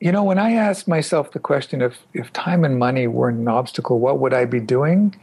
you 0.00 0.12
know, 0.12 0.22
when 0.22 0.38
I 0.38 0.52
ask 0.52 0.86
myself 0.86 1.32
the 1.32 1.40
question 1.40 1.82
of 1.82 1.96
if 2.14 2.32
time 2.32 2.64
and 2.64 2.78
money 2.78 3.06
weren't 3.06 3.38
an 3.38 3.48
obstacle, 3.48 3.98
what 3.98 4.20
would 4.20 4.32
I 4.32 4.44
be 4.44 4.60
doing? 4.60 5.14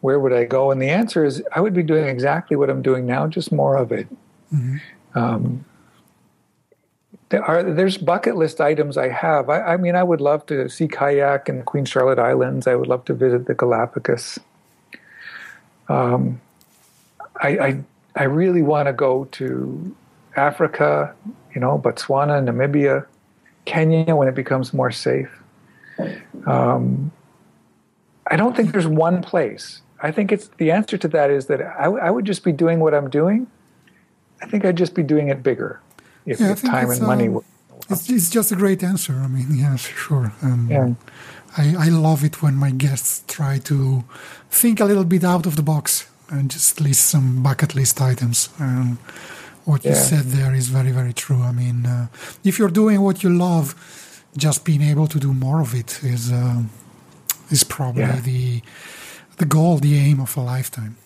Where 0.00 0.20
would 0.20 0.32
I 0.32 0.44
go? 0.44 0.70
And 0.70 0.80
the 0.80 0.88
answer 0.88 1.24
is 1.24 1.42
I 1.54 1.60
would 1.60 1.74
be 1.74 1.82
doing 1.82 2.06
exactly 2.06 2.56
what 2.56 2.70
I'm 2.70 2.80
doing 2.80 3.06
now, 3.06 3.26
just 3.26 3.50
more 3.50 3.76
of 3.76 3.92
it. 3.92 4.08
Mm-hmm. 4.54 5.18
Um, 5.18 5.64
there 7.30 7.44
are 7.44 7.62
there's 7.62 7.96
bucket 7.96 8.36
list 8.36 8.60
items 8.60 8.96
I 8.96 9.08
have. 9.08 9.48
I, 9.48 9.60
I, 9.60 9.76
mean, 9.76 9.94
I 9.96 10.02
would 10.02 10.20
love 10.20 10.46
to 10.46 10.68
see 10.68 10.88
kayak 10.88 11.48
in 11.48 11.58
the 11.58 11.62
Queen 11.62 11.84
Charlotte 11.84 12.18
Islands. 12.18 12.66
I 12.66 12.74
would 12.74 12.88
love 12.88 13.04
to 13.06 13.14
visit 13.14 13.46
the 13.46 13.54
Galapagos. 13.54 14.38
Um, 15.88 16.40
I, 17.40 17.48
I, 17.48 17.84
I 18.16 18.24
really 18.24 18.62
want 18.62 18.86
to 18.86 18.92
go 18.92 19.24
to 19.32 19.94
Africa, 20.36 21.14
you 21.54 21.60
know, 21.60 21.78
Botswana, 21.78 22.42
Namibia, 22.42 23.06
Kenya 23.64 24.16
when 24.16 24.28
it 24.28 24.34
becomes 24.34 24.72
more 24.72 24.90
safe. 24.90 25.30
Um, 26.46 27.12
I 28.26 28.36
don't 28.36 28.56
think 28.56 28.72
there's 28.72 28.86
one 28.86 29.22
place. 29.22 29.82
I 30.02 30.10
think 30.10 30.32
it's 30.32 30.48
the 30.56 30.70
answer 30.70 30.96
to 30.96 31.08
that 31.08 31.30
is 31.30 31.46
that 31.46 31.60
I, 31.60 31.84
I 31.84 32.10
would 32.10 32.24
just 32.24 32.42
be 32.42 32.52
doing 32.52 32.80
what 32.80 32.94
I'm 32.94 33.10
doing 33.10 33.46
I 34.42 34.46
think 34.46 34.64
I'd 34.64 34.76
just 34.76 34.94
be 34.94 35.02
doing 35.02 35.28
it 35.28 35.42
bigger 35.42 35.80
if, 36.26 36.40
yeah, 36.40 36.52
if 36.52 36.62
time 36.62 36.90
and 36.90 37.02
money 37.02 37.28
um, 37.28 37.34
were. 37.34 37.44
It's, 37.88 38.08
it's, 38.08 38.30
just 38.30 38.52
a 38.52 38.56
great 38.56 38.82
answer. 38.82 39.14
I 39.14 39.26
mean, 39.26 39.48
yeah, 39.54 39.76
sure. 39.76 40.32
Um, 40.42 40.68
yeah. 40.70 40.94
I, 41.56 41.86
I 41.86 41.88
love 41.88 42.24
it 42.24 42.42
when 42.42 42.54
my 42.54 42.70
guests 42.70 43.24
try 43.26 43.58
to 43.58 44.04
think 44.50 44.80
a 44.80 44.84
little 44.84 45.04
bit 45.04 45.24
out 45.24 45.46
of 45.46 45.56
the 45.56 45.62
box 45.62 46.08
and 46.28 46.50
just 46.50 46.80
list 46.80 47.06
some 47.06 47.42
bucket 47.42 47.74
list 47.74 48.00
items. 48.00 48.48
Um, 48.60 48.98
what 49.70 49.84
you 49.84 49.92
yeah. 49.92 50.08
said 50.10 50.24
there 50.38 50.54
is 50.54 50.68
very, 50.68 50.92
very 51.00 51.12
true. 51.12 51.42
I 51.42 51.52
mean, 51.52 51.86
uh, 51.86 52.08
if 52.44 52.58
you're 52.58 52.76
doing 52.82 53.00
what 53.00 53.22
you 53.22 53.30
love, 53.30 53.66
just 54.36 54.64
being 54.64 54.82
able 54.82 55.06
to 55.06 55.18
do 55.18 55.32
more 55.32 55.60
of 55.60 55.74
it 55.74 55.90
is 56.02 56.30
uh, 56.32 56.62
is 57.50 57.64
probably 57.64 58.02
yeah. 58.02 58.20
the 58.20 58.62
the 59.38 59.44
goal, 59.46 59.78
the 59.78 59.96
aim 59.96 60.20
of 60.20 60.36
a 60.36 60.40
lifetime. 60.40 60.96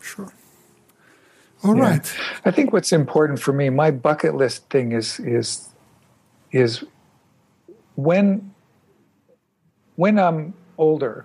Sure. 0.00 0.32
All 1.62 1.76
yeah. 1.76 1.88
right. 1.88 2.06
I 2.44 2.50
think 2.50 2.72
what's 2.72 2.92
important 2.92 3.40
for 3.40 3.52
me, 3.52 3.70
my 3.70 3.90
bucket 3.90 4.34
list 4.34 4.68
thing 4.70 4.92
is 4.92 5.20
is 5.20 5.68
is 6.52 6.84
when 7.96 8.52
when 9.96 10.18
I'm 10.18 10.54
older, 10.76 11.24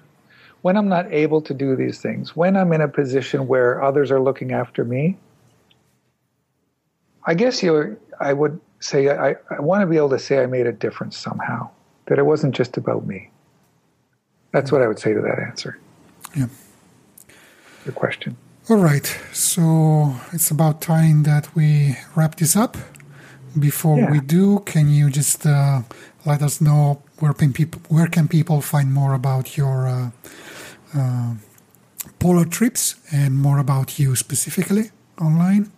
when 0.61 0.77
I'm 0.77 0.89
not 0.89 1.11
able 1.11 1.41
to 1.41 1.53
do 1.53 1.75
these 1.75 1.99
things, 2.01 2.35
when 2.35 2.55
I'm 2.55 2.71
in 2.73 2.81
a 2.81 2.87
position 2.87 3.47
where 3.47 3.81
others 3.81 4.11
are 4.11 4.21
looking 4.21 4.51
after 4.51 4.85
me, 4.85 5.17
I 7.29 7.35
guess 7.35 7.61
you 7.61 7.95
I 8.19 8.33
would 8.33 8.59
say 8.79 8.99
I, 9.09 9.35
I 9.55 9.59
want 9.59 9.81
to 9.81 9.85
be 9.85 9.97
able 9.97 10.09
to 10.17 10.19
say 10.27 10.41
I 10.41 10.47
made 10.47 10.65
a 10.65 10.71
difference 10.85 11.15
somehow. 11.15 11.69
That 12.07 12.17
it 12.17 12.25
wasn't 12.25 12.55
just 12.55 12.75
about 12.75 13.05
me. 13.05 13.29
That's 14.51 14.71
what 14.71 14.81
I 14.81 14.87
would 14.87 14.97
say 14.97 15.13
to 15.13 15.21
that 15.21 15.37
answer. 15.49 15.77
Yeah. 16.35 16.47
Your 17.85 17.93
question. 17.93 18.35
All 18.67 18.77
right, 18.77 19.07
so 19.31 20.15
it's 20.31 20.49
about 20.49 20.81
time 20.81 21.23
that 21.23 21.55
we 21.55 21.97
wrap 22.15 22.35
this 22.35 22.55
up. 22.55 22.77
Before 23.59 23.99
yeah. 23.99 24.11
we 24.11 24.19
do, 24.19 24.59
can 24.65 24.89
you 24.89 25.09
just 25.11 25.45
uh, 25.45 25.81
let 26.25 26.41
us 26.41 26.61
know 26.61 27.01
where 27.19 27.33
can 27.33 27.53
people 27.53 27.79
where 27.89 28.07
can 28.07 28.27
people 28.27 28.59
find 28.61 28.91
more 28.91 29.13
about 29.13 29.55
your 29.55 29.87
uh, 29.87 30.09
uh, 30.97 31.33
polo 32.17 32.43
trips 32.43 32.95
and 33.11 33.37
more 33.37 33.59
about 33.59 33.99
you 33.99 34.15
specifically 34.15 34.85
online? 35.21 35.71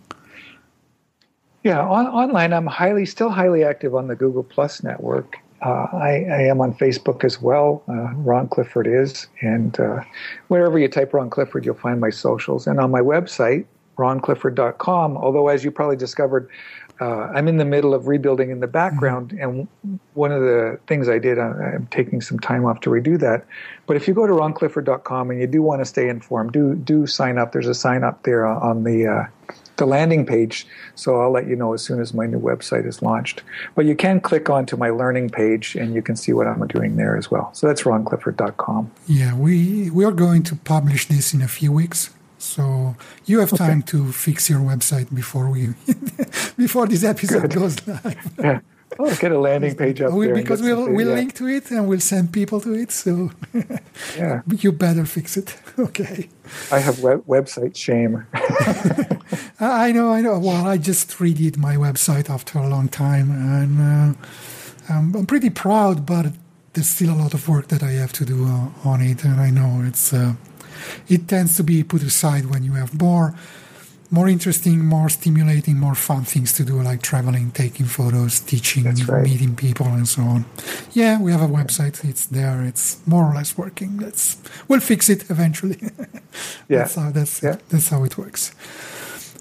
Yeah, 1.63 1.82
on, 1.82 2.08
online, 2.08 2.54
I'm 2.54 2.65
highly 2.65 3.06
still 3.06 3.30
highly 3.30 3.63
active 3.63 3.93
on 3.93 4.08
the 4.08 4.15
Google 4.15 4.43
Plus 4.43 4.82
network, 4.82 5.38
uh, 5.63 5.88
I, 5.93 6.26
I, 6.30 6.41
am 6.47 6.60
on 6.60 6.74
Facebook 6.74 7.24
as 7.24 7.39
well. 7.39 7.84
Uh, 7.88 8.13
Ron 8.15 8.47
Clifford 8.47 8.88
is, 8.88 9.28
and 9.41 9.80
uh, 9.80 10.02
wherever 10.47 10.80
you 10.80 10.88
type 10.88 11.13
Ron 11.13 11.30
Clifford, 11.30 11.65
you'll 11.65 11.76
find 11.76 12.00
my 12.00 12.10
socials. 12.10 12.65
And 12.65 12.80
on 12.80 12.89
my 12.89 13.02
website, 13.02 13.65
ronclifford.com. 13.97 15.17
Although, 15.17 15.50
as 15.50 15.63
you 15.63 15.69
probably 15.69 15.97
discovered, 15.97 16.50
uh, 17.00 17.30
I'm 17.36 17.47
in 17.47 17.58
the 17.58 17.65
middle 17.65 17.93
of 17.93 18.08
rebuilding 18.08 18.50
in 18.50 18.60
the 18.60 18.67
background, 18.67 19.30
mm-hmm. 19.30 19.60
and 19.60 20.00
one 20.15 20.32
of 20.32 20.41
the 20.41 20.80
things 20.88 21.08
I 21.10 21.19
did, 21.19 21.38
I'm 21.38 21.88
taking 21.91 22.21
some 22.21 22.39
time 22.39 22.65
off 22.65 22.80
to 22.82 22.89
redo 22.89 23.19
that. 23.19 23.45
But 23.86 23.97
if 23.97 24.08
you 24.08 24.15
go 24.15 24.26
to 24.26 24.34
ronclifford.com 24.34 25.30
and 25.30 25.39
you 25.39 25.47
do 25.47 25.62
want 25.62 25.82
to 25.82 25.86
stay 25.86 26.10
informed, 26.10 26.54
do 26.54 26.74
do 26.74 27.06
sign 27.06 27.38
up. 27.38 27.51
There's 27.51 27.68
a 27.68 27.76
sign 27.76 28.03
up 28.03 28.24
there 28.24 28.47
on 28.47 28.84
the 28.84 29.07
uh, 29.07 29.53
the 29.82 29.88
landing 29.88 30.25
page. 30.25 30.67
So 30.95 31.19
I'll 31.19 31.32
let 31.32 31.47
you 31.47 31.55
know 31.55 31.73
as 31.73 31.82
soon 31.82 31.99
as 31.99 32.13
my 32.13 32.27
new 32.27 32.39
website 32.39 32.86
is 32.86 33.01
launched. 33.01 33.41
But 33.75 33.86
you 33.86 33.95
can 33.95 34.21
click 34.21 34.49
onto 34.49 34.77
my 34.77 34.91
learning 35.01 35.32
page 35.32 35.75
and 35.75 35.93
you 35.95 36.03
can 36.07 36.15
see 36.15 36.34
what 36.34 36.45
I'm 36.47 36.65
doing 36.67 36.97
there 37.01 37.17
as 37.17 37.32
well. 37.32 37.49
So 37.53 37.67
that's 37.67 37.84
ronclifford.com. 37.84 38.91
Yeah, 39.07 39.36
we, 39.36 39.89
we 39.89 40.05
are 40.05 40.17
going 40.25 40.43
to 40.43 40.55
publish 40.55 41.07
this 41.07 41.34
in 41.34 41.41
a 41.41 41.47
few 41.47 41.71
weeks. 41.71 42.11
So 42.38 42.95
you 43.25 43.39
have 43.39 43.51
time 43.65 43.79
okay. 43.79 43.91
to 43.93 44.11
fix 44.11 44.49
your 44.49 44.59
website 44.59 45.13
before 45.13 45.47
we 45.49 45.61
before 46.57 46.88
this 46.88 47.03
episode 47.03 47.41
Good. 47.41 47.59
goes 47.59 47.88
live. 47.88 48.34
yeah. 48.39 48.59
Oh, 49.04 49.16
get 49.16 49.32
a 49.32 49.39
landing 49.39 49.76
page 49.76 49.99
up 50.02 50.14
we, 50.14 50.28
there. 50.28 50.36
Because 50.36 50.62
we'll, 50.62 50.88
we'll 50.91 51.14
link 51.16 51.34
to 51.36 51.47
it 51.47 51.72
and 51.72 51.88
we'll 51.88 51.99
send 51.99 52.32
people 52.32 52.62
to 52.62 52.74
it. 52.74 52.91
So 52.91 53.32
yeah. 54.16 54.41
you 54.47 54.72
better 54.72 55.06
fix 55.06 55.38
it. 55.38 55.58
Okay. 55.80 56.30
I 56.70 56.80
have 56.80 57.02
web, 57.02 57.26
website 57.26 57.76
shame. 57.76 58.28
I 59.60 59.91
know, 59.93 60.12
I 60.12 60.22
know. 60.22 60.38
Well, 60.38 60.68
I 60.68 60.78
just 60.78 61.10
redid 61.18 61.58
my 61.58 61.76
website 61.76 62.30
after 62.30 62.60
a 62.60 62.68
long 62.68 62.88
time 62.89 63.32
and 63.32 63.80
uh, 63.80 64.14
I'm, 64.89 65.16
I'm 65.16 65.26
pretty 65.26 65.49
proud, 65.49 66.06
but 66.06 66.34
there's 66.74 66.89
still 66.89 67.14
a 67.14 67.20
lot 67.24 67.34
of 67.34 67.47
work 67.47 67.68
that 67.70 67.82
I 67.82 67.91
have 67.91 68.14
to 68.14 68.26
do 68.26 68.45
uh, 68.45 68.70
on 68.84 69.02
it, 69.02 69.24
and 69.24 69.39
I 69.39 69.49
know 69.49 69.84
it's 69.86 70.14
uh, 70.14 70.34
it 71.08 71.28
tends 71.28 71.58
to 71.58 71.64
be 71.64 71.84
put 71.84 72.04
aside 72.04 72.45
when 72.45 72.64
you 72.64 72.74
have 72.74 72.99
more 72.99 73.34
more 74.12 74.28
interesting, 74.28 74.86
more 74.86 75.09
stimulating, 75.09 75.80
more 75.80 75.95
fun 75.95 76.26
things 76.26 76.51
to 76.53 76.66
do, 76.66 76.82
like 76.82 77.01
traveling, 77.01 77.49
taking 77.51 77.86
photos, 77.86 78.41
teaching, 78.41 78.84
right. 78.84 79.24
meeting 79.24 79.55
people, 79.55 79.88
and 79.88 80.07
so 80.07 80.22
on. 80.22 80.45
Yeah, 80.91 81.20
we 81.20 81.32
have 81.32 81.41
a 81.41 81.47
website. 81.47 82.03
It's 82.03 82.26
there. 82.26 82.62
It's 82.62 82.99
more 83.07 83.24
or 83.24 83.34
less 83.34 83.57
working. 83.57 83.97
Let's 83.97 84.38
we'll 84.68 84.82
fix 84.82 85.09
it 85.09 85.30
eventually. 85.30 85.80
yeah, 86.68 86.80
that's 86.80 86.95
how 86.95 87.12
that's 87.12 87.41
yeah. 87.41 87.55
that's 87.70 87.88
how 87.88 88.03
it 88.03 88.18
works. 88.18 88.53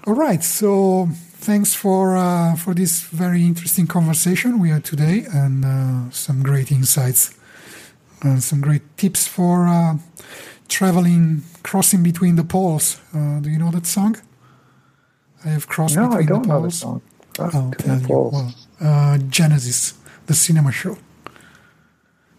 All 0.07 0.15
right. 0.15 0.41
So 0.41 1.09
thanks 1.41 1.73
for 1.73 2.15
uh, 2.15 2.55
for 2.55 2.73
this 2.73 3.01
very 3.01 3.43
interesting 3.43 3.87
conversation 3.87 4.57
we 4.57 4.69
had 4.69 4.85
today, 4.85 5.25
and 5.33 5.65
uh, 5.65 6.09
some 6.11 6.43
great 6.43 6.71
insights, 6.71 7.37
and 8.21 8.41
some 8.41 8.61
great 8.61 8.83
tips 8.95 9.27
for 9.27 9.67
uh, 9.67 9.97
traveling, 10.69 11.43
crossing 11.61 12.03
between 12.03 12.37
the 12.37 12.45
poles. 12.45 13.01
Uh, 13.13 13.41
do 13.41 13.49
you 13.49 13.59
know 13.59 13.71
that 13.71 13.85
song? 13.85 14.15
I 15.45 15.49
have 15.49 15.67
crossed 15.67 15.95
no, 15.95 16.07
between 16.09 16.23
I 16.23 16.25
don't 16.27 16.41
the 16.43 16.47
know 16.47 16.61
the 16.61 16.61
poles. 16.61 16.79
song. 16.79 17.01
I'll 17.39 17.71
tell 17.77 17.99
you. 18.01 18.07
Well, 18.09 18.53
uh, 18.81 19.17
Genesis, 19.29 19.93
the 20.27 20.33
cinema 20.33 20.71
show. 20.71 20.97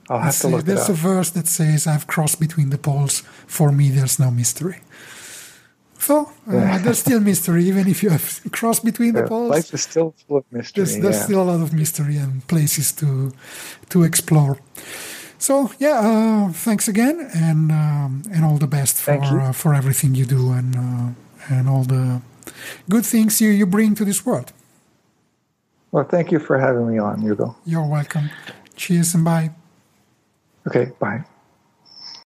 I'll 0.08 0.18
have 0.20 0.36
to 0.40 0.42
There's 0.42 0.44
a- 0.44 0.48
look 0.48 0.60
it 0.60 0.66
There's 0.66 0.88
a 0.88 0.92
verse 0.94 1.30
that 1.30 1.46
says, 1.48 1.86
"I've 1.86 2.06
crossed 2.06 2.38
between 2.40 2.70
the 2.70 2.78
poles. 2.78 3.22
For 3.46 3.72
me, 3.72 3.90
there's 3.90 4.18
no 4.18 4.30
mystery." 4.30 4.78
So 5.98 6.32
uh, 6.48 6.78
there's 6.82 6.98
still 6.98 7.20
mystery, 7.20 7.64
even 7.68 7.86
if 7.88 8.02
you 8.02 8.10
have 8.10 8.40
crossed 8.52 8.84
between 8.84 9.12
the 9.14 9.20
Yeah, 9.20 9.28
poles. 9.28 9.50
Life 9.50 9.72
is 9.74 9.82
still 9.82 10.14
full 10.26 10.38
of 10.38 10.44
mystery. 10.50 10.84
there's, 10.84 10.98
there's 11.00 11.16
yeah. 11.18 11.24
still 11.24 11.42
a 11.42 11.48
lot 11.52 11.60
of 11.62 11.72
mystery 11.72 12.16
and 12.16 12.42
places 12.48 12.92
to 12.92 13.32
to 13.88 14.02
explore. 14.04 14.56
So 15.38 15.70
yeah, 15.78 15.98
uh, 16.00 16.52
thanks 16.52 16.88
again, 16.88 17.30
and 17.34 17.70
um, 17.72 18.22
and 18.34 18.44
all 18.44 18.58
the 18.58 18.66
best 18.68 18.96
for 19.00 19.14
uh, 19.40 19.52
for 19.52 19.74
everything 19.74 20.14
you 20.16 20.26
do 20.26 20.52
and 20.52 20.76
uh, 20.76 21.08
and 21.54 21.68
all 21.68 21.84
the 21.84 22.20
good 22.88 23.04
things 23.04 23.40
you, 23.40 23.50
you 23.50 23.66
bring 23.66 23.94
to 23.94 24.04
this 24.04 24.24
world. 24.24 24.52
well, 25.90 26.04
thank 26.04 26.32
you 26.32 26.38
for 26.38 26.58
having 26.58 26.88
me 26.88 26.98
on, 26.98 27.22
Ugo. 27.22 27.56
You're 27.64 27.86
welcome. 27.86 28.30
Cheers 28.76 29.14
and 29.14 29.24
bye. 29.24 29.50
Okay, 30.66 30.92
bye. 30.98 31.24